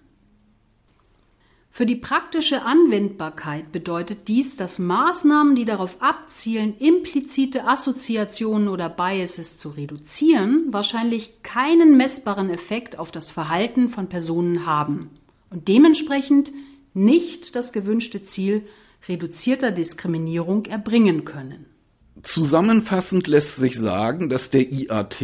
Für 1.70 1.86
die 1.86 1.96
praktische 1.96 2.63
Anwendbarkeit 2.63 3.72
bedeutet 3.72 4.28
dies, 4.28 4.58
dass 4.58 4.78
Maßnahmen, 4.78 5.56
die 5.56 5.63
darauf 5.63 6.02
abzielen, 6.02 6.76
implizite 6.80 7.65
Assoziationen 7.65 8.67
oder 8.67 8.89
Biases 8.89 9.58
zu 9.58 9.70
reduzieren, 9.70 10.65
wahrscheinlich 10.67 11.44
keinen 11.44 11.96
messbaren 11.96 12.50
Effekt 12.50 13.00
auf 13.00 13.10
das 13.10 13.30
Verhalten 13.30 13.88
von 13.88 14.10
Personen 14.10 14.65
haben 14.65 15.12
und 15.50 15.70
dementsprechend 15.70 16.52
nicht 16.93 17.56
das 17.56 17.71
gewünschte 17.71 18.23
Ziel 18.23 18.63
reduzierter 19.08 19.71
Diskriminierung 19.71 20.65
erbringen 20.65 21.25
können. 21.25 21.65
Zusammenfassend 22.21 23.27
lässt 23.27 23.56
sich 23.56 23.77
sagen, 23.77 24.30
dass 24.30 24.49
der 24.49 24.71
IAT 24.71 25.23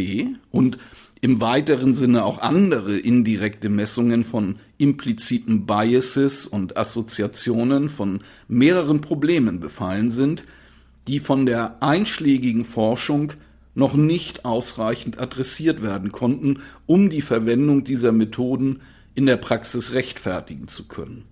und 0.52 0.80
im 1.22 1.42
weiteren 1.42 1.94
Sinne 1.94 2.24
auch 2.24 2.40
andere 2.40 2.98
indirekte 2.98 3.70
Messungen 3.70 4.24
von 4.24 4.58
impliziten 4.78 5.66
Biases 5.66 6.46
und 6.46 6.78
Assoziationen 6.78 7.90
von 7.90 8.20
mehreren 8.48 9.02
Problemen 9.02 9.60
befallen 9.60 10.10
sind, 10.10 10.46
die 11.08 11.20
von 11.20 11.46
der 11.46 11.82
einschlägigen 11.82 12.66
Forschung 12.66 13.34
noch 13.74 13.94
nicht 13.94 14.46
ausreichend 14.46 15.20
adressiert 15.20 15.82
werden 15.82 16.12
konnten, 16.12 16.62
um 16.86 17.10
die 17.10 17.22
Verwendung 17.22 17.84
dieser 17.84 18.12
Methoden 18.12 18.82
in 19.16 19.26
der 19.26 19.38
Praxis 19.38 19.94
rechtfertigen 19.94 20.68
zu 20.68 20.88
können. 20.88 21.26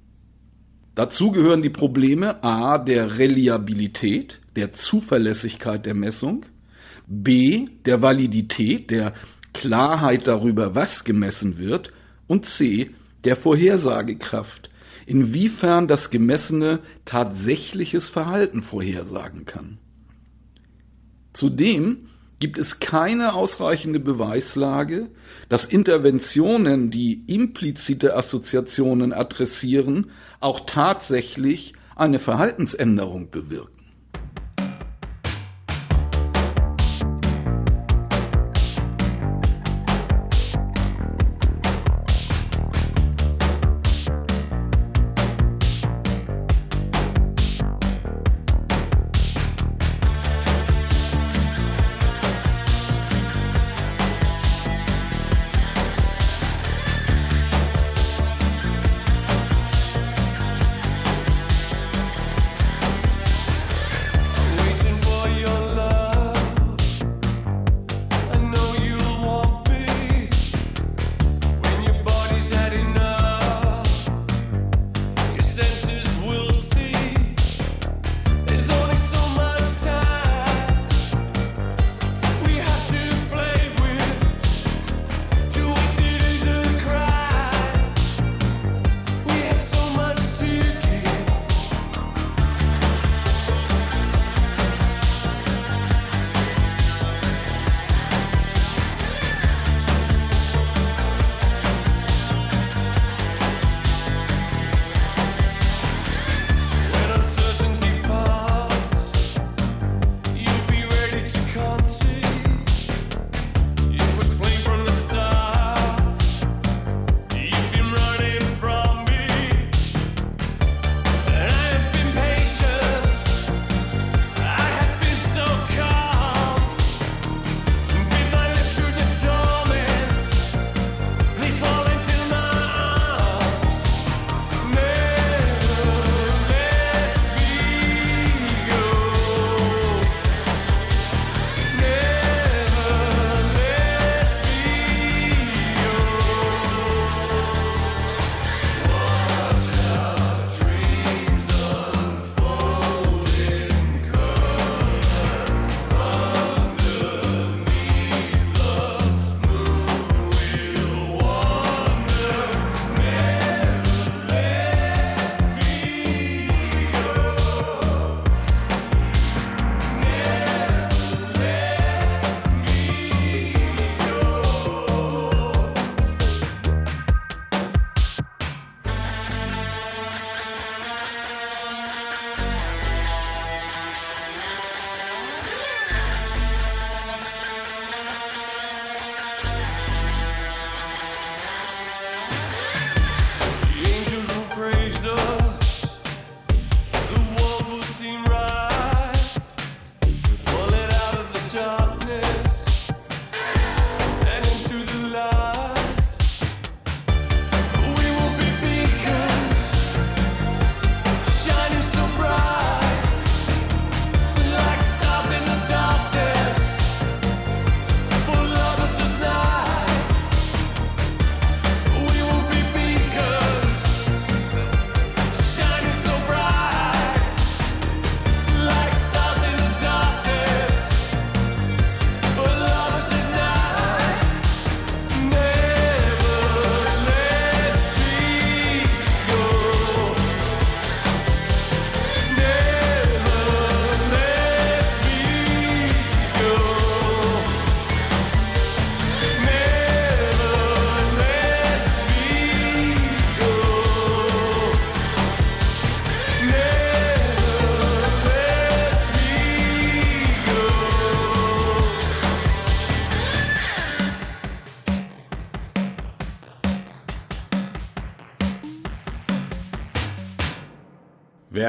Dazu 0.96 1.32
gehören 1.32 1.62
die 1.62 1.70
Probleme 1.70 2.42
a 2.42 2.78
der 2.78 3.18
Reliabilität, 3.18 4.40
der 4.56 4.72
Zuverlässigkeit 4.72 5.86
der 5.86 5.94
Messung, 5.94 6.46
b 7.06 7.66
der 7.86 8.02
Validität, 8.02 8.90
der 8.90 9.14
Klarheit 9.54 10.26
darüber, 10.28 10.74
was 10.74 11.04
gemessen 11.04 11.58
wird, 11.58 11.92
und 12.28 12.46
c. 12.46 12.92
der 13.26 13.36
Vorhersagekraft, 13.36 14.70
inwiefern 15.06 15.88
das 15.88 16.10
Gemessene 16.10 16.80
tatsächliches 17.04 18.10
Verhalten 18.10 18.62
vorhersagen 18.62 19.46
kann. 19.46 19.78
Zudem 21.34 22.08
gibt 22.40 22.58
es 22.58 22.80
keine 22.80 23.34
ausreichende 23.34 24.00
Beweislage, 24.00 25.10
dass 25.50 25.66
Interventionen, 25.66 26.90
die 26.92 27.24
implizite 27.28 28.16
Assoziationen 28.16 29.14
adressieren, 29.14 30.12
auch 30.40 30.62
tatsächlich 30.66 31.74
eine 31.96 32.20
Verhaltensänderung 32.20 33.30
bewirken. 33.30 33.85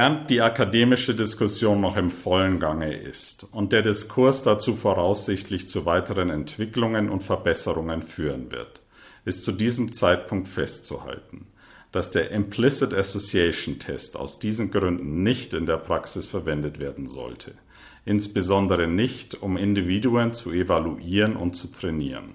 Während 0.07 0.31
die 0.31 0.41
akademische 0.41 1.17
Diskussion 1.17 1.81
noch 1.81 1.97
im 1.97 2.11
vollen 2.11 2.61
Gange 2.61 2.97
ist 2.97 3.45
und 3.51 3.73
der 3.73 3.83
Diskurs 3.83 4.45
dazu 4.45 4.77
voraussichtlich 4.77 5.67
zu 5.67 5.85
weiteren 5.85 6.31
Entwicklungen 6.31 7.11
und 7.11 7.25
Verbesserungen 7.25 8.03
führen 8.03 8.53
wird, 8.53 8.81
ist 9.25 9.43
zu 9.43 9.51
diesem 9.51 9.93
Zeitpunkt 9.93 10.47
festzuhalten, 10.47 11.49
dass 11.91 12.13
der 12.13 12.31
Implicit 12.31 12.95
Association 12.95 13.81
Test 13.81 14.17
aus 14.17 14.39
diesen 14.39 14.71
Gründen 14.71 15.25
nicht 15.25 15.55
in 15.55 15.67
der 15.67 15.79
Praxis 15.79 16.25
verwendet 16.25 16.79
werden 16.79 17.09
sollte, 17.09 17.57
insbesondere 18.05 18.87
nicht, 18.87 19.43
um 19.43 19.57
Individuen 19.57 20.33
zu 20.33 20.53
evaluieren 20.53 21.35
und 21.35 21.57
zu 21.57 21.67
trainieren. 21.67 22.35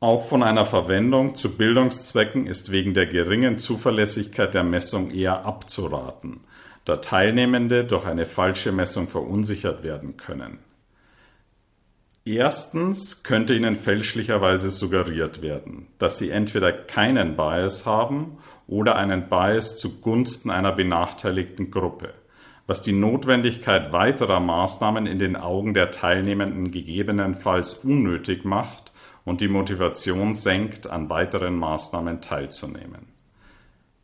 Auch 0.00 0.26
von 0.26 0.42
einer 0.42 0.64
Verwendung 0.64 1.36
zu 1.36 1.56
Bildungszwecken 1.56 2.48
ist 2.48 2.72
wegen 2.72 2.94
der 2.94 3.06
geringen 3.06 3.58
Zuverlässigkeit 3.58 4.54
der 4.54 4.64
Messung 4.64 5.12
eher 5.12 5.46
abzuraten, 5.46 6.40
da 6.86 6.96
Teilnehmende 6.96 7.84
durch 7.84 8.06
eine 8.06 8.24
falsche 8.24 8.72
Messung 8.72 9.08
verunsichert 9.08 9.82
werden 9.82 10.16
können. 10.16 10.60
Erstens 12.24 13.22
könnte 13.22 13.54
ihnen 13.54 13.76
fälschlicherweise 13.76 14.70
suggeriert 14.70 15.42
werden, 15.42 15.88
dass 15.98 16.18
sie 16.18 16.30
entweder 16.30 16.72
keinen 16.72 17.36
Bias 17.36 17.86
haben 17.86 18.38
oder 18.66 18.96
einen 18.96 19.28
Bias 19.28 19.76
zugunsten 19.76 20.50
einer 20.50 20.72
benachteiligten 20.72 21.70
Gruppe, 21.70 22.14
was 22.66 22.82
die 22.82 22.92
Notwendigkeit 22.92 23.92
weiterer 23.92 24.40
Maßnahmen 24.40 25.06
in 25.06 25.18
den 25.18 25.36
Augen 25.36 25.74
der 25.74 25.90
Teilnehmenden 25.90 26.70
gegebenenfalls 26.70 27.74
unnötig 27.74 28.44
macht 28.44 28.90
und 29.24 29.40
die 29.40 29.48
Motivation 29.48 30.34
senkt, 30.34 30.88
an 30.88 31.08
weiteren 31.10 31.56
Maßnahmen 31.56 32.20
teilzunehmen. 32.20 33.06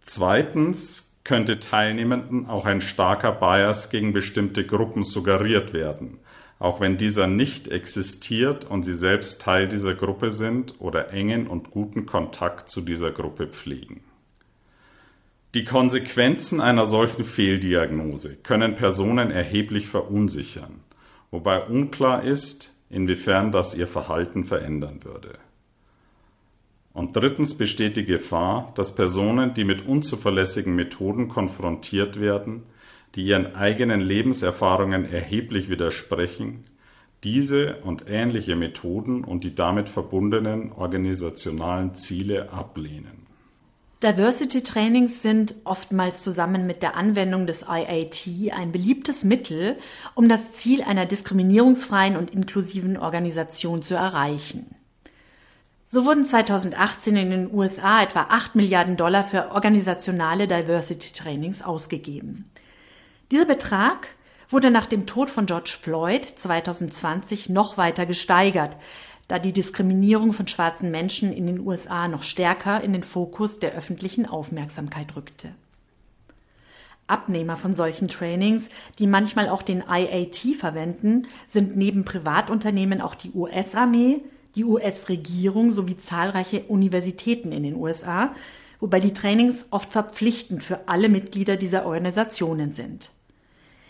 Zweitens 0.00 1.01
könnte 1.24 1.60
Teilnehmenden 1.60 2.46
auch 2.46 2.66
ein 2.66 2.80
starker 2.80 3.32
Bias 3.32 3.90
gegen 3.90 4.12
bestimmte 4.12 4.66
Gruppen 4.66 5.04
suggeriert 5.04 5.72
werden, 5.72 6.18
auch 6.58 6.80
wenn 6.80 6.96
dieser 6.96 7.26
nicht 7.26 7.68
existiert 7.68 8.64
und 8.64 8.82
sie 8.82 8.94
selbst 8.94 9.40
Teil 9.40 9.68
dieser 9.68 9.94
Gruppe 9.94 10.30
sind 10.30 10.80
oder 10.80 11.12
engen 11.12 11.46
und 11.46 11.70
guten 11.70 12.06
Kontakt 12.06 12.68
zu 12.68 12.80
dieser 12.80 13.10
Gruppe 13.10 13.46
pflegen. 13.46 14.02
Die 15.54 15.64
Konsequenzen 15.64 16.60
einer 16.60 16.86
solchen 16.86 17.24
Fehldiagnose 17.24 18.36
können 18.36 18.74
Personen 18.74 19.30
erheblich 19.30 19.86
verunsichern, 19.86 20.80
wobei 21.30 21.66
unklar 21.66 22.24
ist, 22.24 22.72
inwiefern 22.88 23.52
das 23.52 23.74
ihr 23.74 23.86
Verhalten 23.86 24.44
verändern 24.44 25.04
würde. 25.04 25.38
Und 26.94 27.16
drittens 27.16 27.56
besteht 27.56 27.96
die 27.96 28.04
Gefahr, 28.04 28.72
dass 28.74 28.94
Personen, 28.94 29.54
die 29.54 29.64
mit 29.64 29.86
unzuverlässigen 29.86 30.74
Methoden 30.74 31.28
konfrontiert 31.28 32.20
werden, 32.20 32.64
die 33.14 33.24
ihren 33.24 33.54
eigenen 33.54 34.00
Lebenserfahrungen 34.00 35.10
erheblich 35.10 35.70
widersprechen, 35.70 36.64
diese 37.24 37.76
und 37.82 38.04
ähnliche 38.08 38.56
Methoden 38.56 39.24
und 39.24 39.44
die 39.44 39.54
damit 39.54 39.88
verbundenen 39.88 40.72
organisationalen 40.72 41.94
Ziele 41.94 42.52
ablehnen. 42.52 43.26
Diversity 44.02 44.64
Trainings 44.64 45.22
sind 45.22 45.54
oftmals 45.62 46.24
zusammen 46.24 46.66
mit 46.66 46.82
der 46.82 46.96
Anwendung 46.96 47.46
des 47.46 47.62
IAT 47.68 48.52
ein 48.52 48.72
beliebtes 48.72 49.22
Mittel, 49.22 49.76
um 50.16 50.28
das 50.28 50.54
Ziel 50.56 50.82
einer 50.82 51.06
diskriminierungsfreien 51.06 52.16
und 52.16 52.30
inklusiven 52.30 52.96
Organisation 52.96 53.80
zu 53.80 53.94
erreichen. 53.94 54.74
So 55.94 56.06
wurden 56.06 56.24
2018 56.24 57.18
in 57.18 57.28
den 57.28 57.52
USA 57.52 58.02
etwa 58.02 58.22
8 58.30 58.54
Milliarden 58.54 58.96
Dollar 58.96 59.24
für 59.24 59.50
organisationale 59.50 60.48
Diversity 60.48 61.12
Trainings 61.12 61.60
ausgegeben. 61.60 62.50
Dieser 63.30 63.44
Betrag 63.44 64.08
wurde 64.48 64.70
nach 64.70 64.86
dem 64.86 65.04
Tod 65.04 65.28
von 65.28 65.44
George 65.44 65.76
Floyd 65.78 66.24
2020 66.24 67.50
noch 67.50 67.76
weiter 67.76 68.06
gesteigert, 68.06 68.78
da 69.28 69.38
die 69.38 69.52
Diskriminierung 69.52 70.32
von 70.32 70.48
schwarzen 70.48 70.90
Menschen 70.90 71.30
in 71.30 71.46
den 71.46 71.60
USA 71.60 72.08
noch 72.08 72.22
stärker 72.22 72.82
in 72.82 72.94
den 72.94 73.02
Fokus 73.02 73.58
der 73.58 73.72
öffentlichen 73.72 74.24
Aufmerksamkeit 74.24 75.14
rückte. 75.14 75.54
Abnehmer 77.06 77.58
von 77.58 77.74
solchen 77.74 78.08
Trainings, 78.08 78.70
die 78.98 79.06
manchmal 79.06 79.50
auch 79.50 79.60
den 79.60 79.84
IAT 79.86 80.56
verwenden, 80.56 81.26
sind 81.48 81.76
neben 81.76 82.06
Privatunternehmen 82.06 83.02
auch 83.02 83.14
die 83.14 83.32
US-Armee, 83.32 84.22
die 84.54 84.64
US-Regierung 84.64 85.72
sowie 85.72 85.96
zahlreiche 85.96 86.64
Universitäten 86.64 87.52
in 87.52 87.62
den 87.62 87.76
USA, 87.76 88.34
wobei 88.80 89.00
die 89.00 89.12
Trainings 89.12 89.66
oft 89.70 89.92
verpflichtend 89.92 90.62
für 90.62 90.88
alle 90.88 91.08
Mitglieder 91.08 91.56
dieser 91.56 91.86
Organisationen 91.86 92.72
sind. 92.72 93.10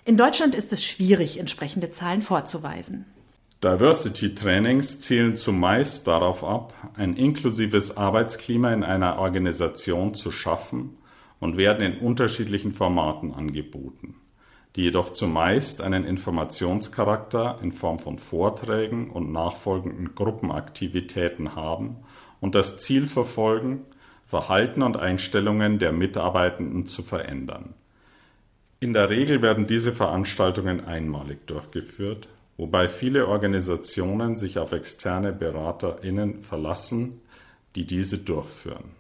In 0.05 0.17
Deutschland 0.17 0.55
ist 0.55 0.73
es 0.73 0.85
schwierig, 0.85 1.39
entsprechende 1.39 1.91
Zahlen 1.91 2.23
vorzuweisen. 2.23 3.07
Diversity 3.63 4.35
Trainings 4.35 4.99
zielen 4.99 5.37
zumeist 5.37 6.09
darauf 6.09 6.43
ab, 6.43 6.75
ein 6.97 7.15
inklusives 7.15 7.97
Arbeitsklima 7.97 8.73
in 8.73 8.83
einer 8.83 9.19
Organisation 9.19 10.15
zu 10.15 10.33
schaffen 10.33 10.99
und 11.39 11.57
werden 11.57 11.85
in 11.85 11.99
unterschiedlichen 12.01 12.73
Formaten 12.73 13.33
angeboten, 13.33 14.17
die 14.77 14.83
jedoch 14.83 15.13
zumeist 15.13 15.83
einen 15.83 16.05
Informationscharakter 16.05 17.59
in 17.63 17.73
Form 17.73 17.99
von 17.99 18.19
Vorträgen 18.19 19.11
und 19.11 19.33
nachfolgenden 19.33 20.15
Gruppenaktivitäten 20.15 21.55
haben 21.55 21.99
und 22.41 22.55
das 22.55 22.79
Ziel 22.79 23.07
verfolgen, 23.07 23.85
Verhalten 24.27 24.83
und 24.83 24.97
Einstellungen 24.97 25.79
der 25.79 25.93
Mitarbeitenden 25.93 26.87
zu 26.87 27.03
verändern. 27.03 27.75
In 28.81 28.95
der 28.95 29.11
Regel 29.11 29.43
werden 29.43 29.67
diese 29.67 29.93
Veranstaltungen 29.93 30.85
einmalig 30.85 31.47
durchgeführt, 31.47 32.29
wobei 32.57 32.89
viele 32.89 33.29
Organisationen 33.29 34.37
sich 34.37 34.59
auf 34.59 34.73
externe 34.73 35.33
BeraterInnen 35.33 36.43
verlassen, 36.43 37.21
die 37.77 37.87
diese 37.87 38.19
durchführen. 38.19 38.91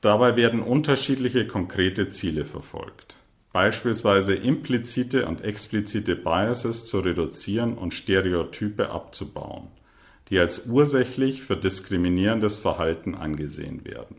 Dabei 0.00 0.34
werden 0.34 0.62
unterschiedliche 0.62 1.46
konkrete 1.46 2.08
Ziele 2.08 2.44
verfolgt, 2.44 3.16
beispielsweise 3.52 4.34
implizite 4.34 5.26
und 5.26 5.42
explizite 5.42 6.16
Biases 6.16 6.86
zu 6.86 7.00
reduzieren 7.00 7.76
und 7.76 7.92
Stereotype 7.92 8.90
abzubauen, 8.90 9.68
die 10.30 10.38
als 10.38 10.66
ursächlich 10.66 11.42
für 11.42 11.56
diskriminierendes 11.56 12.56
Verhalten 12.56 13.14
angesehen 13.14 13.84
werden. 13.84 14.16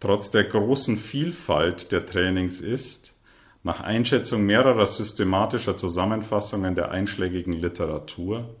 Trotz 0.00 0.30
der 0.30 0.44
großen 0.44 0.96
Vielfalt 0.96 1.92
der 1.92 2.06
Trainings 2.06 2.60
ist, 2.60 3.16
nach 3.62 3.80
Einschätzung 3.80 4.44
mehrerer 4.44 4.86
systematischer 4.86 5.76
Zusammenfassungen 5.76 6.74
der 6.74 6.90
einschlägigen 6.90 7.52
Literatur, 7.52 8.56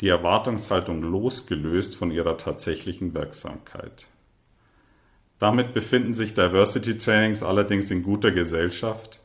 die 0.00 0.08
Erwartungshaltung 0.08 1.02
losgelöst 1.02 1.96
von 1.96 2.12
ihrer 2.12 2.38
tatsächlichen 2.38 3.12
Wirksamkeit. 3.14 4.06
Damit 5.38 5.74
befinden 5.74 6.14
sich 6.14 6.34
Diversity 6.34 6.96
Trainings 6.96 7.42
allerdings 7.42 7.90
in 7.90 8.02
guter 8.02 8.30
Gesellschaft, 8.30 9.20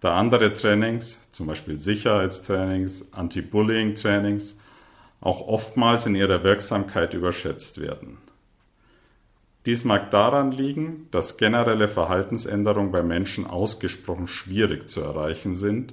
da 0.00 0.16
andere 0.16 0.52
Trainings, 0.52 1.20
zum 1.32 1.46
Beispiel 1.46 1.78
Sicherheitstrainings, 1.78 3.12
Anti-Bullying 3.12 3.94
Trainings, 3.94 4.58
auch 5.20 5.46
oftmals 5.46 6.06
in 6.06 6.14
ihrer 6.14 6.42
Wirksamkeit 6.42 7.12
überschätzt 7.12 7.80
werden. 7.80 8.16
Dies 9.66 9.84
mag 9.84 10.10
daran 10.10 10.52
liegen, 10.52 11.08
dass 11.10 11.36
generelle 11.36 11.88
Verhaltensänderungen 11.88 12.92
bei 12.92 13.02
Menschen 13.02 13.46
ausgesprochen 13.46 14.26
schwierig 14.26 14.88
zu 14.88 15.02
erreichen 15.02 15.54
sind 15.54 15.92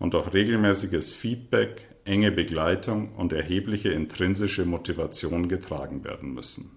und 0.00 0.16
auch 0.16 0.34
regelmäßiges 0.34 1.12
Feedback, 1.12 1.86
enge 2.04 2.32
Begleitung 2.32 3.14
und 3.14 3.32
erhebliche 3.32 3.90
intrinsische 3.90 4.64
Motivation 4.64 5.48
getragen 5.48 6.02
werden 6.02 6.34
müssen. 6.34 6.76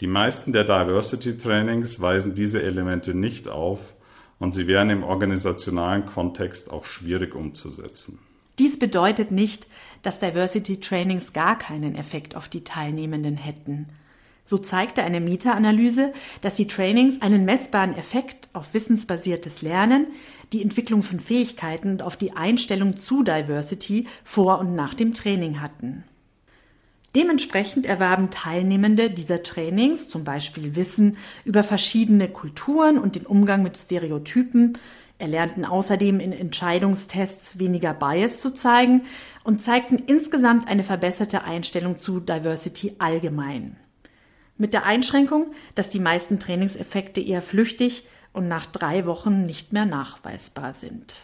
Die 0.00 0.06
meisten 0.06 0.52
der 0.52 0.62
Diversity 0.62 1.36
Trainings 1.36 2.00
weisen 2.00 2.36
diese 2.36 2.62
Elemente 2.62 3.14
nicht 3.14 3.48
auf 3.48 3.96
und 4.38 4.54
sie 4.54 4.68
wären 4.68 4.90
im 4.90 5.02
organisationalen 5.02 6.06
Kontext 6.06 6.70
auch 6.70 6.84
schwierig 6.84 7.34
umzusetzen. 7.34 8.20
Dies 8.60 8.78
bedeutet 8.78 9.32
nicht, 9.32 9.66
dass 10.02 10.20
Diversity 10.20 10.78
Trainings 10.78 11.32
gar 11.32 11.58
keinen 11.58 11.96
Effekt 11.96 12.36
auf 12.36 12.48
die 12.48 12.62
Teilnehmenden 12.62 13.36
hätten. 13.36 13.88
So 14.44 14.56
zeigte 14.56 15.02
eine 15.02 15.20
Meta-Analyse, 15.20 16.12
dass 16.42 16.54
die 16.54 16.66
Trainings 16.66 17.20
einen 17.20 17.44
messbaren 17.44 17.96
Effekt 17.96 18.48
auf 18.52 18.74
wissensbasiertes 18.74 19.62
Lernen, 19.62 20.06
die 20.52 20.62
Entwicklung 20.62 21.02
von 21.02 21.20
Fähigkeiten 21.20 21.90
und 21.90 22.02
auf 22.02 22.16
die 22.16 22.32
Einstellung 22.32 22.96
zu 22.96 23.22
Diversity 23.22 24.06
vor 24.24 24.58
und 24.58 24.74
nach 24.74 24.94
dem 24.94 25.12
Training 25.12 25.60
hatten. 25.60 26.04
Dementsprechend 27.14 27.86
erwarben 27.86 28.30
Teilnehmende 28.30 29.10
dieser 29.10 29.42
Trainings 29.42 30.08
zum 30.08 30.24
Beispiel 30.24 30.76
Wissen 30.76 31.16
über 31.44 31.62
verschiedene 31.62 32.28
Kulturen 32.28 32.98
und 32.98 33.16
den 33.16 33.26
Umgang 33.26 33.62
mit 33.62 33.78
Stereotypen, 33.78 34.78
erlernten 35.18 35.64
außerdem 35.64 36.20
in 36.20 36.32
Entscheidungstests 36.32 37.58
weniger 37.58 37.92
Bias 37.94 38.40
zu 38.40 38.52
zeigen 38.52 39.02
und 39.42 39.60
zeigten 39.60 39.98
insgesamt 40.06 40.68
eine 40.68 40.84
verbesserte 40.84 41.42
Einstellung 41.42 41.98
zu 41.98 42.20
Diversity 42.20 42.94
allgemein 42.98 43.76
mit 44.58 44.74
der 44.74 44.84
Einschränkung, 44.84 45.52
dass 45.74 45.88
die 45.88 46.00
meisten 46.00 46.38
Trainingseffekte 46.38 47.20
eher 47.20 47.42
flüchtig 47.42 48.06
und 48.32 48.48
nach 48.48 48.66
drei 48.66 49.06
Wochen 49.06 49.46
nicht 49.46 49.72
mehr 49.72 49.86
nachweisbar 49.86 50.74
sind. 50.74 51.16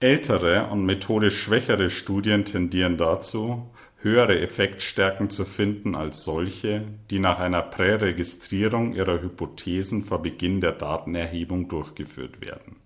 Ältere 0.00 0.68
und 0.70 0.84
methodisch 0.84 1.40
schwächere 1.40 1.88
Studien 1.88 2.44
tendieren 2.44 2.98
dazu, 2.98 3.62
höhere 4.04 4.38
Effektstärken 4.38 5.30
zu 5.30 5.46
finden 5.46 5.94
als 5.94 6.24
solche, 6.24 6.84
die 7.10 7.18
nach 7.18 7.38
einer 7.38 7.62
Präregistrierung 7.62 8.94
ihrer 8.94 9.22
Hypothesen 9.22 10.04
vor 10.04 10.20
Beginn 10.20 10.60
der 10.60 10.72
Datenerhebung 10.72 11.68
durchgeführt 11.68 12.42
werden. 12.42 12.76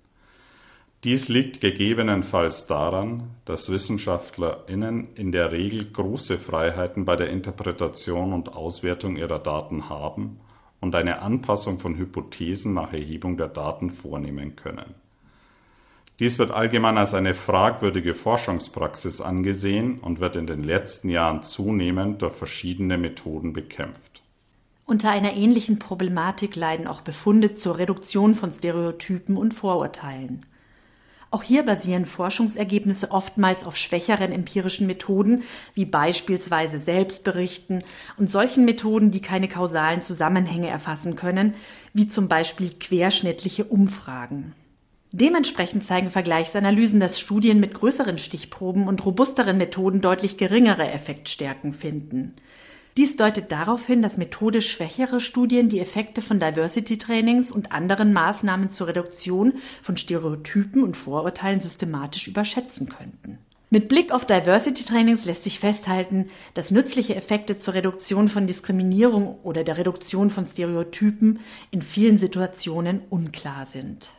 Dies 1.02 1.28
liegt 1.28 1.60
gegebenenfalls 1.60 2.68
daran, 2.68 3.30
dass 3.44 3.70
WissenschaftlerInnen 3.70 5.14
in 5.16 5.32
der 5.32 5.50
Regel 5.50 5.90
große 5.90 6.38
Freiheiten 6.38 7.04
bei 7.04 7.16
der 7.16 7.30
Interpretation 7.30 8.32
und 8.32 8.52
Auswertung 8.54 9.16
ihrer 9.16 9.40
Daten 9.40 9.88
haben 9.88 10.38
und 10.80 10.94
eine 10.94 11.20
Anpassung 11.20 11.80
von 11.80 11.96
Hypothesen 11.96 12.74
nach 12.74 12.92
Erhebung 12.92 13.36
der 13.36 13.48
Daten 13.48 13.90
vornehmen 13.90 14.54
können. 14.54 14.94
Dies 16.20 16.36
wird 16.40 16.50
allgemein 16.50 16.98
als 16.98 17.14
eine 17.14 17.32
fragwürdige 17.32 18.12
Forschungspraxis 18.12 19.20
angesehen 19.20 20.00
und 20.00 20.18
wird 20.18 20.34
in 20.34 20.48
den 20.48 20.64
letzten 20.64 21.10
Jahren 21.10 21.44
zunehmend 21.44 22.22
durch 22.22 22.34
verschiedene 22.34 22.98
Methoden 22.98 23.52
bekämpft. 23.52 24.22
Unter 24.84 25.10
einer 25.10 25.34
ähnlichen 25.34 25.78
Problematik 25.78 26.56
leiden 26.56 26.88
auch 26.88 27.02
Befunde 27.02 27.54
zur 27.54 27.78
Reduktion 27.78 28.34
von 28.34 28.50
Stereotypen 28.50 29.36
und 29.36 29.54
Vorurteilen. 29.54 30.44
Auch 31.30 31.42
hier 31.42 31.62
basieren 31.62 32.06
Forschungsergebnisse 32.06 33.12
oftmals 33.12 33.62
auf 33.62 33.76
schwächeren 33.76 34.32
empirischen 34.32 34.86
Methoden, 34.86 35.42
wie 35.74 35.84
beispielsweise 35.84 36.80
Selbstberichten 36.80 37.84
und 38.16 38.30
solchen 38.30 38.64
Methoden, 38.64 39.10
die 39.10 39.20
keine 39.20 39.46
kausalen 39.46 40.02
Zusammenhänge 40.02 40.68
erfassen 40.68 41.14
können, 41.14 41.54
wie 41.92 42.08
zum 42.08 42.28
Beispiel 42.28 42.70
querschnittliche 42.70 43.64
Umfragen. 43.64 44.54
Dementsprechend 45.10 45.84
zeigen 45.84 46.10
Vergleichsanalysen, 46.10 47.00
dass 47.00 47.18
Studien 47.18 47.60
mit 47.60 47.72
größeren 47.72 48.18
Stichproben 48.18 48.86
und 48.88 49.04
robusteren 49.06 49.56
Methoden 49.56 50.02
deutlich 50.02 50.36
geringere 50.36 50.90
Effektstärken 50.90 51.72
finden. 51.72 52.34
Dies 52.98 53.16
deutet 53.16 53.50
darauf 53.52 53.86
hin, 53.86 54.02
dass 54.02 54.18
methodisch 54.18 54.70
schwächere 54.70 55.20
Studien 55.20 55.68
die 55.68 55.80
Effekte 55.80 56.20
von 56.20 56.40
Diversity-Trainings 56.40 57.52
und 57.52 57.72
anderen 57.72 58.12
Maßnahmen 58.12 58.70
zur 58.70 58.88
Reduktion 58.88 59.54
von 59.82 59.96
Stereotypen 59.96 60.82
und 60.82 60.96
Vorurteilen 60.96 61.60
systematisch 61.60 62.26
überschätzen 62.28 62.88
könnten. 62.88 63.38
Mit 63.70 63.88
Blick 63.88 64.12
auf 64.12 64.26
Diversity-Trainings 64.26 65.26
lässt 65.26 65.44
sich 65.44 65.58
festhalten, 65.58 66.28
dass 66.54 66.70
nützliche 66.70 67.14
Effekte 67.14 67.56
zur 67.56 67.74
Reduktion 67.74 68.28
von 68.28 68.46
Diskriminierung 68.46 69.38
oder 69.42 69.62
der 69.62 69.78
Reduktion 69.78 70.28
von 70.28 70.44
Stereotypen 70.44 71.40
in 71.70 71.82
vielen 71.82 72.18
Situationen 72.18 73.02
unklar 73.10 73.64
sind. 73.64 74.10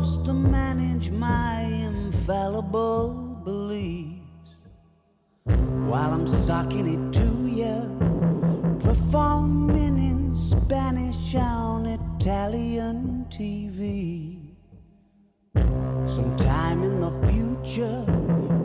To 0.00 0.32
manage 0.32 1.10
my 1.10 1.60
infallible 1.60 3.38
beliefs 3.44 4.64
while 5.44 6.14
I'm 6.14 6.26
sucking 6.26 6.86
it 6.88 7.12
to 7.18 7.28
you, 7.46 8.78
performing 8.80 9.98
in 9.98 10.34
Spanish 10.34 11.34
on 11.34 11.84
Italian 11.84 13.26
TV. 13.28 14.54
Sometime 16.06 16.82
in 16.82 17.00
the 17.00 17.12
future, 17.30 18.06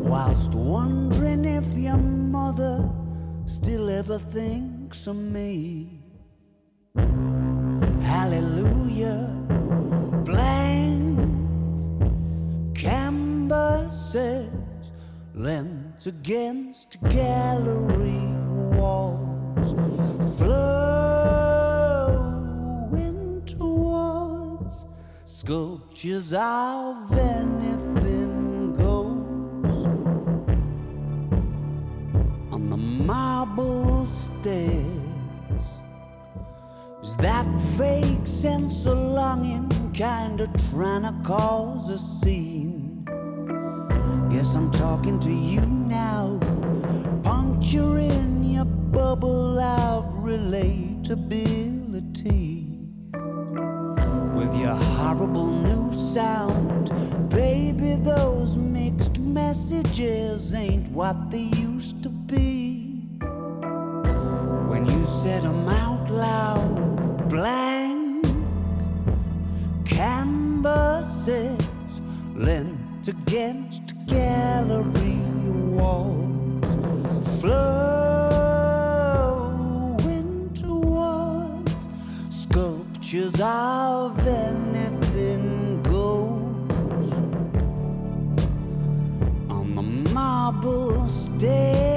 whilst 0.09 0.51
wondering 0.51 1.43
if 1.43 1.67
your 1.75 1.97
mother 1.97 2.89
still 3.45 3.89
ever 3.89 4.19
thinks 4.19 5.05
of 5.05 5.17
me. 5.17 6.01
Hallelujah 7.99 9.44
canvases 14.16 14.91
lent 15.34 16.05
against 16.05 16.97
gallery 17.09 18.22
walls, 18.78 19.74
flowing 20.38 21.76
towards 23.45 24.86
sculptures 25.26 26.32
of 26.34 27.11
anything 27.11 28.76
goes 28.78 29.86
on 32.53 32.70
the 32.70 32.78
marble 32.78 34.05
stairs. 34.05 35.66
Is 37.03 37.18
that 37.18 37.45
fake 37.78 38.26
sense 38.26 38.86
of 38.86 38.97
longing 38.97 39.70
kinda 39.93 40.47
trying 40.70 41.03
to 41.03 41.13
cause 41.24 41.89
a 41.89 41.97
scene? 41.97 42.74
Guess 44.36 44.55
I'm 44.55 44.69
talking 44.69 45.17
to 45.21 45.31
you 45.31 45.61
now, 45.61 46.38
puncturing 47.23 48.43
your 48.43 48.65
bubble 48.65 49.57
of 49.57 50.03
relatability. 50.15 52.67
With 54.36 54.53
your 54.57 54.75
horrible 54.75 55.47
new 55.47 55.93
sound, 55.93 56.91
baby, 57.29 57.95
those 57.95 58.57
mixed 58.57 59.19
messages 59.19 60.53
ain't 60.53 60.91
what 60.91 61.31
they 61.31 61.49
used 61.55 62.03
to 62.03 62.09
be. 62.09 63.17
When 64.67 64.86
you 64.86 65.05
said 65.05 65.43
them 65.43 65.69
out 65.69 66.11
loud 66.11 67.29
blank 67.29 68.25
canvases 69.86 71.69
lent 72.36 73.07
against 73.07 73.64
sculptures 83.16 83.41
of 83.41 84.28
anything 84.28 85.82
goes 85.84 87.13
on 89.49 89.76
the 89.76 90.13
marble 90.13 91.07
stage. 91.07 91.94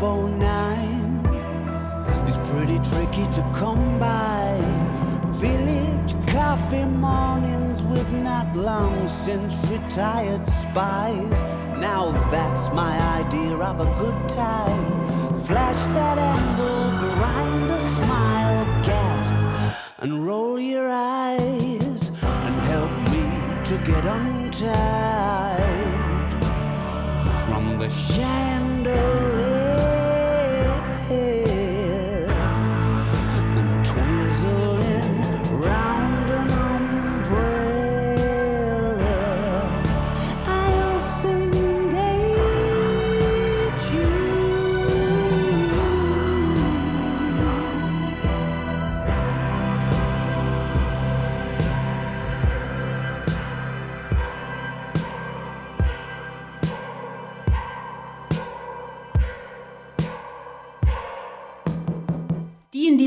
509 0.00 2.26
is 2.26 2.38
pretty 2.48 2.78
tricky 2.78 3.26
to 3.30 3.42
come 3.54 3.98
by. 3.98 4.58
Village 5.26 6.14
coffee 6.26 6.86
mornings 6.86 7.84
with 7.84 8.10
not 8.10 8.56
long 8.56 9.06
since 9.06 9.70
retired 9.70 10.48
spies. 10.48 11.42
Now 11.76 12.12
that's 12.30 12.72
my 12.72 12.98
idea 13.22 13.56
of 13.56 13.80
a 13.80 13.94
good 14.00 14.26
time. 14.26 15.04
Flash 15.44 15.86
that 15.92 16.16
angle, 16.16 16.92
grind 16.98 17.70
a 17.70 17.78
smile, 17.78 18.64
gasp, 18.82 19.34
and 19.98 20.26
roll 20.26 20.58
your 20.58 20.88
eyes 20.88 22.10
and 22.46 22.58
help 22.72 22.90
me 23.12 23.28
to 23.64 23.76
get 23.84 24.06
untied 24.06 25.60
from 27.44 27.76
the 27.78 27.90
chandelier. 27.90 29.29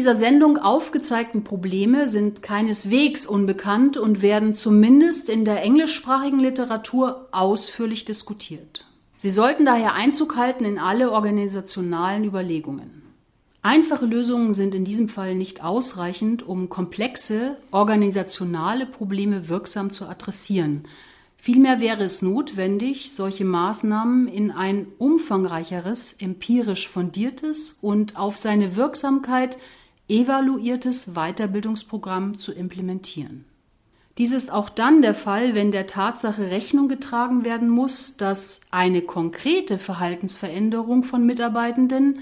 Dieser 0.03 0.15
Sendung 0.15 0.57
aufgezeigten 0.57 1.45
Probleme 1.45 2.09
sind 2.09 2.43
keineswegs 2.43 3.25
unbekannt 3.25 3.95
und 3.95 4.21
werden 4.21 4.53
zumindest 4.53 5.29
in 5.29 5.45
der 5.45 5.63
englischsprachigen 5.63 6.41
Literatur 6.41 7.29
ausführlich 7.31 8.03
diskutiert. 8.03 8.85
Sie 9.17 9.29
sollten 9.29 9.63
daher 9.63 9.93
Einzug 9.93 10.35
halten 10.35 10.65
in 10.65 10.77
alle 10.77 11.09
organisationalen 11.09 12.25
Überlegungen. 12.25 13.01
Einfache 13.61 14.05
Lösungen 14.05 14.51
sind 14.51 14.75
in 14.75 14.83
diesem 14.83 15.07
Fall 15.07 15.35
nicht 15.35 15.63
ausreichend, 15.63 16.45
um 16.45 16.67
komplexe 16.67 17.55
organisationale 17.71 18.85
Probleme 18.85 19.47
wirksam 19.47 19.89
zu 19.89 20.05
adressieren. 20.05 20.83
Vielmehr 21.37 21.79
wäre 21.79 22.03
es 22.03 22.21
notwendig, 22.21 23.13
solche 23.13 23.45
Maßnahmen 23.45 24.27
in 24.27 24.51
ein 24.51 24.87
umfangreicheres, 24.97 26.11
empirisch 26.11 26.89
fundiertes 26.89 27.79
und 27.81 28.17
auf 28.17 28.35
seine 28.35 28.75
Wirksamkeit 28.75 29.57
evaluiertes 30.13 31.13
Weiterbildungsprogramm 31.15 32.37
zu 32.37 32.51
implementieren. 32.51 33.45
Dies 34.19 34.31
ist 34.31 34.51
auch 34.51 34.69
dann 34.69 35.01
der 35.01 35.15
Fall, 35.15 35.55
wenn 35.55 35.71
der 35.71 35.87
Tatsache 35.87 36.51
Rechnung 36.51 36.87
getragen 36.87 37.45
werden 37.45 37.67
muss, 37.67 38.15
dass 38.15 38.61
eine 38.69 39.01
konkrete 39.01 39.79
Verhaltensveränderung 39.79 41.03
von 41.03 41.25
Mitarbeitenden 41.25 42.19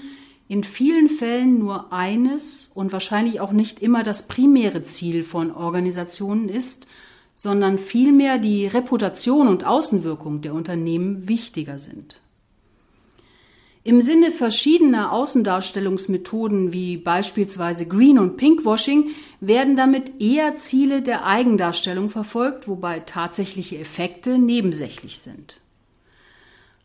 in 0.48 0.64
vielen 0.64 1.10
Fällen 1.10 1.58
nur 1.58 1.92
eines 1.92 2.70
und 2.74 2.92
wahrscheinlich 2.92 3.40
auch 3.40 3.52
nicht 3.52 3.80
immer 3.82 4.02
das 4.02 4.26
primäre 4.26 4.82
Ziel 4.84 5.22
von 5.22 5.54
Organisationen 5.54 6.48
ist, 6.48 6.86
sondern 7.34 7.78
vielmehr 7.78 8.38
die 8.38 8.66
Reputation 8.66 9.48
und 9.48 9.66
Außenwirkung 9.66 10.40
der 10.40 10.54
Unternehmen 10.54 11.28
wichtiger 11.28 11.78
sind. 11.78 12.20
Im 13.84 14.00
Sinne 14.00 14.30
verschiedener 14.30 15.10
Außendarstellungsmethoden 15.10 16.72
wie 16.72 16.96
beispielsweise 16.96 17.84
Green- 17.84 18.20
und 18.20 18.36
Pinkwashing 18.36 19.10
werden 19.40 19.74
damit 19.74 20.20
eher 20.20 20.54
Ziele 20.54 21.02
der 21.02 21.26
Eigendarstellung 21.26 22.08
verfolgt, 22.08 22.68
wobei 22.68 23.00
tatsächliche 23.00 23.78
Effekte 23.78 24.38
nebensächlich 24.38 25.18
sind. 25.18 25.56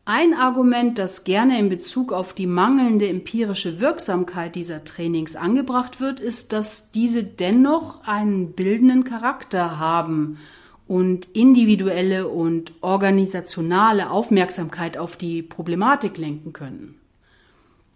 Ein 0.05 0.33
Argument, 0.33 0.97
das 0.97 1.23
gerne 1.23 1.59
in 1.59 1.69
Bezug 1.69 2.13
auf 2.13 2.33
die 2.33 2.47
mangelnde 2.47 3.07
empirische 3.09 3.79
Wirksamkeit 3.79 4.55
dieser 4.55 4.83
Trainings 4.83 5.35
angebracht 5.35 5.99
wird, 5.99 6.19
ist, 6.19 6.51
dass 6.51 6.91
diese 6.91 7.23
dennoch 7.23 8.07
einen 8.07 8.53
bildenden 8.53 9.03
Charakter 9.03 9.77
haben 9.77 10.39
und 10.87 11.27
individuelle 11.33 12.27
und 12.27 12.73
organisationale 12.81 14.09
Aufmerksamkeit 14.09 14.97
auf 14.97 15.17
die 15.17 15.41
Problematik 15.41 16.17
lenken 16.17 16.53
können. 16.53 16.95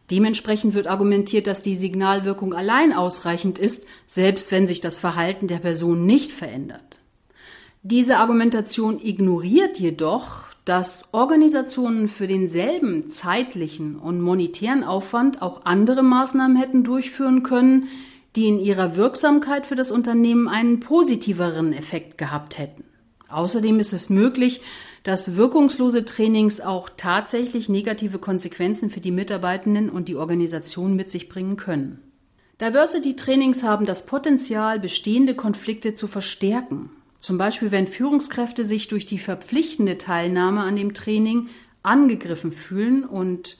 Dementsprechend 0.10 0.74
wird 0.74 0.88
argumentiert, 0.88 1.48
dass 1.48 1.62
die 1.62 1.76
Signalwirkung 1.76 2.54
allein 2.54 2.92
ausreichend 2.92 3.58
ist, 3.60 3.88
selbst 4.08 4.52
wenn 4.52 4.68
sich 4.68 4.82
das 4.82 5.00
Verhalten 5.00 5.48
der 5.48 5.60
Person 5.60 6.06
nicht 6.06 6.34
verändert. 6.34 7.00
Diese 7.82 8.18
Argumentation 8.18 9.00
ignoriert 9.02 9.80
jedoch, 9.80 10.44
dass 10.66 11.14
Organisationen 11.14 12.10
für 12.10 12.28
denselben 12.28 13.08
zeitlichen 13.08 13.96
und 13.96 14.22
monetären 14.22 14.84
Aufwand 14.84 15.42
auch 15.42 15.66
andere 15.66 16.04
Maßnahmen 16.04 16.58
hätten 16.58 16.84
durchführen 16.84 17.42
können, 17.42 17.88
die 18.36 18.48
in 18.48 18.60
ihrer 18.60 18.96
Wirksamkeit 18.96 19.66
für 19.66 19.76
das 19.76 19.92
Unternehmen 19.92 20.48
einen 20.48 20.80
positiveren 20.80 21.74
Effekt 21.74 22.18
gehabt 22.18 22.58
hätten. 22.58 22.84
Außerdem 23.28 23.80
ist 23.80 23.94
es 23.94 24.10
möglich, 24.10 24.62
dass 25.04 25.36
wirkungslose 25.36 26.06
Trainings 26.06 26.62
auch 26.62 26.90
tatsächlich 26.96 27.70
negative 27.70 28.20
Konsequenzen 28.20 28.90
für 28.90 29.00
die 29.00 29.12
Mitarbeitenden 29.12 29.90
und 29.90 30.08
die 30.08 30.16
Organisation 30.16 30.96
mit 30.96 31.10
sich 31.10 31.28
bringen 31.28 31.58
können. 31.58 32.00
Diversity 32.60 33.16
Trainings 33.16 33.64
haben 33.64 33.86
das 33.86 34.06
Potenzial, 34.06 34.80
bestehende 34.80 35.34
Konflikte 35.34 35.94
zu 35.94 36.08
verstärken 36.08 36.92
zum 37.22 37.38
Beispiel, 37.38 37.72
wenn 37.72 37.88
Führungskräfte 37.88 38.66
sich 38.66 38.88
durch 38.88 39.06
die 39.06 39.20
verpflichtende 39.20 40.00
Teilnahme 40.00 40.62
an 40.62 40.76
dem 40.76 40.96
Training 40.96 41.50
angegriffen 41.84 42.52
fühlen 42.52 43.06
und 43.06 43.58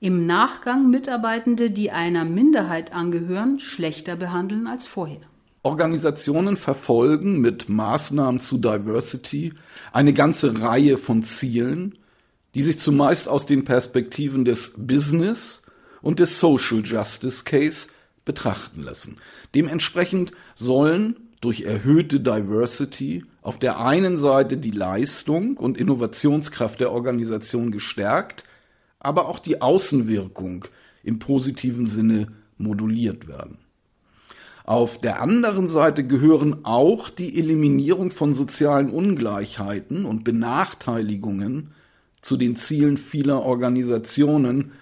im 0.00 0.26
Nachgang 0.26 0.88
Mitarbeitende, 0.90 1.70
die 1.70 1.90
einer 1.90 2.24
Minderheit 2.24 2.92
angehören, 2.92 3.58
schlechter 3.58 4.16
behandeln 4.16 4.66
als 4.66 4.86
vorher. 4.86 5.20
Organisationen 5.62 6.56
verfolgen 6.56 7.40
mit 7.40 7.68
Maßnahmen 7.68 8.40
zu 8.40 8.56
Diversity 8.56 9.52
eine 9.92 10.14
ganze 10.14 10.62
Reihe 10.62 10.96
von 10.96 11.22
Zielen, 11.22 11.98
die 12.54 12.62
sich 12.62 12.78
zumeist 12.78 13.28
aus 13.28 13.44
den 13.44 13.64
Perspektiven 13.64 14.46
des 14.46 14.72
Business 14.76 15.60
und 16.00 16.18
des 16.18 16.40
Social 16.40 16.80
Justice 16.82 17.44
Case 17.44 17.88
betrachten 18.24 18.82
lassen. 18.82 19.18
Dementsprechend 19.54 20.32
sollen 20.54 21.16
durch 21.42 21.62
erhöhte 21.62 22.20
Diversity 22.20 23.24
auf 23.42 23.58
der 23.58 23.80
einen 23.80 24.16
Seite 24.16 24.56
die 24.56 24.70
Leistung 24.70 25.58
und 25.58 25.78
Innovationskraft 25.78 26.80
der 26.80 26.92
Organisation 26.92 27.70
gestärkt, 27.70 28.44
aber 29.00 29.28
auch 29.28 29.38
die 29.38 29.60
Außenwirkung 29.60 30.66
im 31.02 31.18
positiven 31.18 31.86
Sinne 31.86 32.28
moduliert 32.58 33.26
werden. 33.26 33.58
Auf 34.64 35.00
der 35.00 35.20
anderen 35.20 35.68
Seite 35.68 36.06
gehören 36.06 36.64
auch 36.64 37.10
die 37.10 37.38
Eliminierung 37.38 38.12
von 38.12 38.34
sozialen 38.34 38.90
Ungleichheiten 38.90 40.04
und 40.04 40.22
Benachteiligungen 40.22 41.72
zu 42.20 42.36
den 42.36 42.54
Zielen 42.54 42.96
vieler 42.96 43.42
Organisationen, 43.42 44.72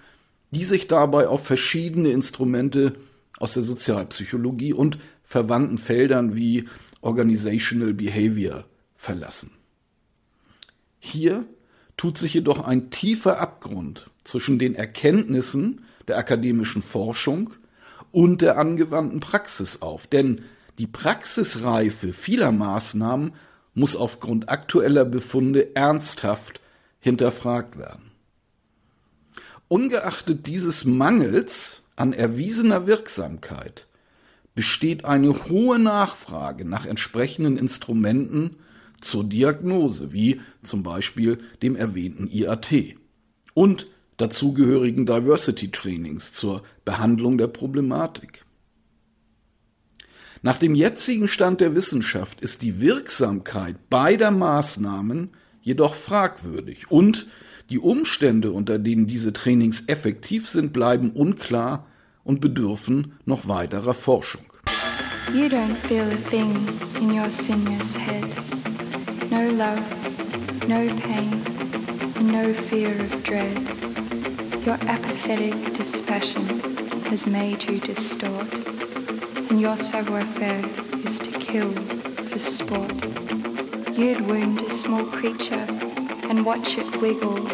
die 0.51 0.63
sich 0.63 0.87
dabei 0.87 1.27
auf 1.27 1.45
verschiedene 1.45 2.09
Instrumente 2.11 2.95
aus 3.39 3.53
der 3.53 3.63
Sozialpsychologie 3.63 4.73
und 4.73 4.99
verwandten 5.23 5.77
Feldern 5.77 6.35
wie 6.35 6.67
Organizational 7.01 7.93
Behavior 7.93 8.65
verlassen. 8.95 9.51
Hier 10.99 11.45
tut 11.99 12.17
sich 12.17 12.33
jedoch 12.33 12.65
ein 12.65 12.91
tiefer 12.91 13.41
Abgrund 13.41 14.09
zwischen 14.23 14.57
den 14.57 14.73
Erkenntnissen 14.73 15.83
der 16.07 16.17
akademischen 16.17 16.81
Forschung 16.81 17.49
und 18.13 18.41
der 18.41 18.57
angewandten 18.57 19.19
Praxis 19.19 19.81
auf, 19.81 20.07
denn 20.07 20.45
die 20.77 20.87
Praxisreife 20.87 22.13
vieler 22.13 22.53
Maßnahmen 22.53 23.33
muss 23.73 23.97
aufgrund 23.97 24.47
aktueller 24.49 25.03
Befunde 25.03 25.75
ernsthaft 25.75 26.61
hinterfragt 27.01 27.77
werden. 27.77 28.11
Ungeachtet 29.67 30.47
dieses 30.47 30.85
Mangels 30.85 31.81
an 31.97 32.13
erwiesener 32.13 32.87
Wirksamkeit 32.87 33.87
besteht 34.55 35.03
eine 35.03 35.33
hohe 35.49 35.77
Nachfrage 35.77 36.63
nach 36.63 36.85
entsprechenden 36.85 37.57
Instrumenten 37.57 38.55
zur 39.01 39.23
Diagnose, 39.23 40.13
wie 40.13 40.41
zum 40.63 40.83
Beispiel 40.83 41.39
dem 41.61 41.75
erwähnten 41.75 42.27
IAT 42.27 42.95
und 43.53 43.87
dazugehörigen 44.17 45.05
Diversity 45.05 45.71
Trainings 45.71 46.33
zur 46.33 46.63
Behandlung 46.85 47.37
der 47.37 47.47
Problematik. 47.47 48.45
Nach 50.41 50.57
dem 50.57 50.75
jetzigen 50.75 51.27
Stand 51.27 51.59
der 51.59 51.75
Wissenschaft 51.75 52.41
ist 52.41 52.61
die 52.61 52.79
Wirksamkeit 52.79 53.89
beider 53.89 54.31
Maßnahmen 54.31 55.31
jedoch 55.61 55.95
fragwürdig 55.95 56.89
und 56.89 57.27
die 57.69 57.79
Umstände, 57.79 58.51
unter 58.51 58.79
denen 58.79 59.05
diese 59.05 59.33
Trainings 59.33 59.83
effektiv 59.87 60.47
sind, 60.47 60.73
bleiben 60.73 61.11
unklar 61.11 61.85
und 62.23 62.41
bedürfen 62.41 63.13
noch 63.25 63.47
weiterer 63.47 63.93
Forschung. 63.93 64.45
You 65.33 65.45
don't 65.45 65.75
feel 65.75 66.11
a 66.11 66.29
thing 66.29 66.67
in 66.99 67.11
your 67.11 67.29
sinuous 67.29 67.95
head. 67.95 68.25
No 69.31 69.47
love, 69.47 69.87
no 70.67 70.87
pain, 70.95 71.43
and 72.15 72.31
no 72.31 72.51
fear 72.51 72.99
of 72.99 73.21
dread. 73.21 73.59
Your 74.65 74.79
apathetic 74.89 75.73
dispassion 75.75 77.03
has 77.05 77.27
made 77.27 77.63
you 77.63 77.79
distort, 77.79 78.51
and 79.49 79.61
your 79.61 79.77
savoir 79.77 80.25
faire 80.25 80.65
is 81.05 81.19
to 81.19 81.31
kill 81.31 81.71
for 82.25 82.39
sport. 82.39 83.03
You'd 83.95 84.21
wound 84.21 84.61
a 84.61 84.71
small 84.71 85.05
creature 85.05 85.67
and 86.29 86.43
watch 86.43 86.79
it 86.79 86.99
wiggle, 86.99 87.47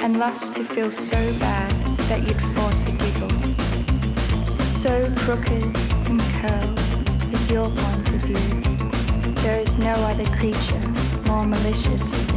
and 0.00 0.18
lust 0.18 0.54
to 0.54 0.64
feel 0.64 0.92
so 0.92 1.18
bad 1.40 1.72
that 2.08 2.22
you'd 2.22 2.40
force 2.54 2.88
a 2.88 2.92
giggle. 2.92 3.30
So 4.64 5.12
crooked 5.16 5.76
and 6.08 6.20
curled 6.38 7.34
is 7.34 7.50
your 7.50 7.68
point 7.68 8.08
of 8.10 8.22
view. 8.22 8.73
There 9.44 9.60
is 9.60 9.76
no 9.76 9.92
other 9.92 10.24
creature 10.38 10.80
more 11.26 11.44
malicious 11.44 12.33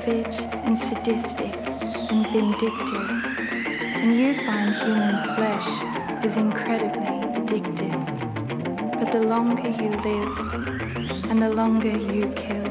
savage 0.00 0.38
and 0.64 0.78
sadistic 0.78 1.52
and 2.10 2.26
vindictive, 2.28 3.10
and 4.00 4.16
you 4.16 4.32
find 4.46 4.72
human 4.74 5.16
flesh 5.34 5.68
is 6.24 6.36
incredibly 6.36 7.16
addictive. 7.38 7.98
But 8.98 9.10
the 9.10 9.20
longer 9.20 9.68
you 9.68 9.90
live 10.08 10.38
and 11.30 11.42
the 11.42 11.50
longer 11.50 11.88
you 11.88 12.32
kill, 12.36 12.68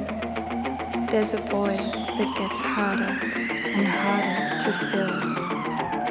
there's 1.12 1.34
a 1.34 1.42
void 1.52 1.88
that 2.18 2.34
gets 2.38 2.60
harder 2.60 3.14
and 3.76 3.88
harder 3.88 4.64
to 4.64 4.72
fill. 4.90 5.20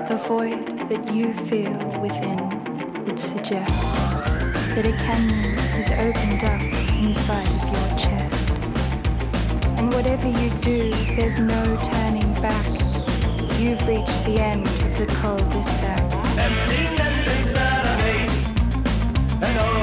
The 0.09 0.23
void 0.29 0.89
that 0.91 1.14
you 1.14 1.33
feel 1.49 1.79
within 2.01 3.05
would 3.05 3.19
suggest 3.19 3.81
that 4.75 4.85
a 4.85 4.93
canyon 5.07 5.59
is 5.81 5.89
opened 5.93 6.45
up 6.45 6.62
inside 7.03 7.49
of 7.49 7.69
your 7.73 7.99
chest. 7.99 8.16
Whatever 9.97 10.29
you 10.29 10.51
do, 10.61 10.91
there's 11.17 11.39
no 11.39 11.77
turning 11.79 12.35
back. 12.43 12.67
You've 13.59 13.81
reached 13.89 14.25
the 14.27 14.39
end 14.39 14.67
of 14.67 14.99
the 14.99 15.07
cul-de-sac. 15.07 16.03
Emptiness 16.37 17.27
inside 17.39 17.87
of 17.87 17.97
me, 18.05 18.17
oh, 19.43 19.76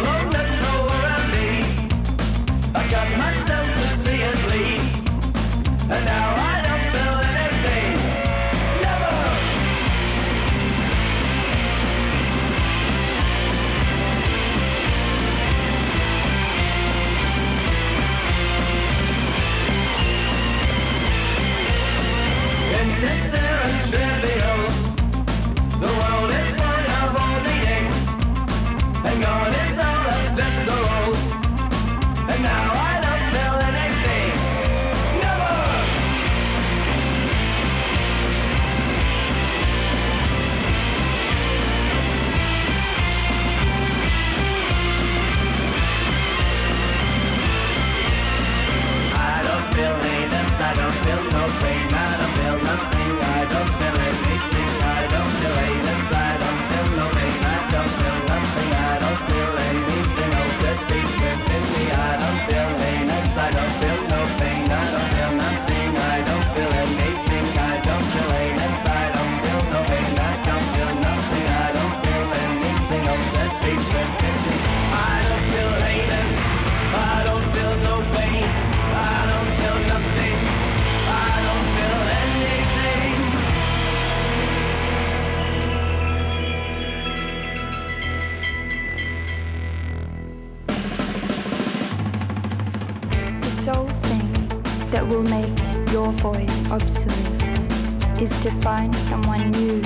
obsolete 96.26 98.22
is 98.22 98.32
to 98.42 98.50
find 98.62 98.96
someone 98.96 99.52
new, 99.52 99.84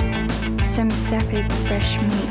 some 0.62 0.88
sapid 0.88 1.52
fresh 1.66 2.00
meat. 2.02 2.27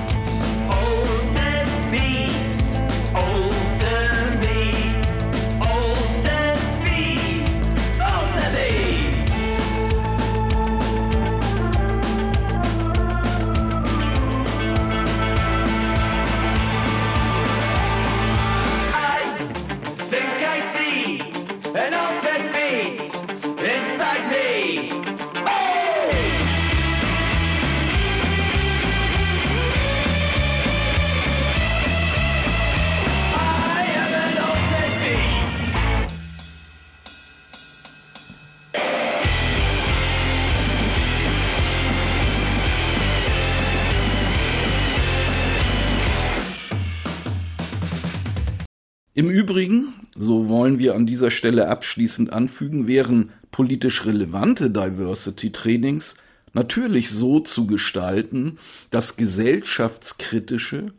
Dieser 51.18 51.32
Stelle 51.32 51.68
abschließend 51.68 52.32
anfügen, 52.32 52.86
wären 52.86 53.32
politisch 53.50 54.06
relevante 54.06 54.70
Diversity-Trainings 54.70 56.16
natürlich 56.54 57.10
so 57.10 57.40
zu 57.40 57.66
gestalten, 57.66 58.60
dass 58.92 59.18
gesellschaftskritische, 59.18 60.94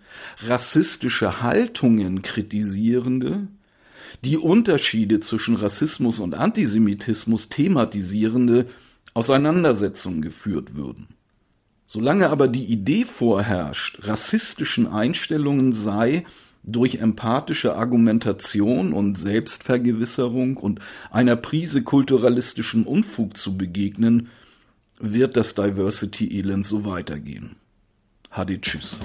rassistische 0.49 1.41
Haltungen 1.41 2.23
kritisierende, 2.23 3.47
die 4.25 4.39
Unterschiede 4.39 5.21
zwischen 5.21 5.55
Rassismus 5.55 6.19
und 6.19 6.35
Antisemitismus 6.35 7.49
thematisierende 7.49 8.67
Auseinandersetzungen 9.15 10.21
geführt 10.21 10.75
würden. 10.75 11.07
Solange 11.87 12.29
aber 12.29 12.49
die 12.49 12.65
Idee 12.65 13.05
vorherrscht, 13.05 14.01
rassistischen 14.03 14.89
Einstellungen 14.89 15.73
sei 15.73 16.25
durch 16.73 16.97
empathische 16.97 17.77
Argumentation 17.77 18.93
und 18.93 19.19
Selbstvergewisserung 19.19 20.57
und 20.57 20.81
einer 21.11 21.37
Prise 21.37 21.83
kulturalistischem 21.83 22.85
Unfug 22.85 23.37
zu 23.37 23.57
begegnen, 23.57 24.29
wird 25.01 25.37
das 25.37 25.55
Diversity-Elend 25.55 26.67
so 26.67 26.85
weitergehen. 26.85 27.57
Hadi 28.31 28.61
Tschüss. 28.61 28.99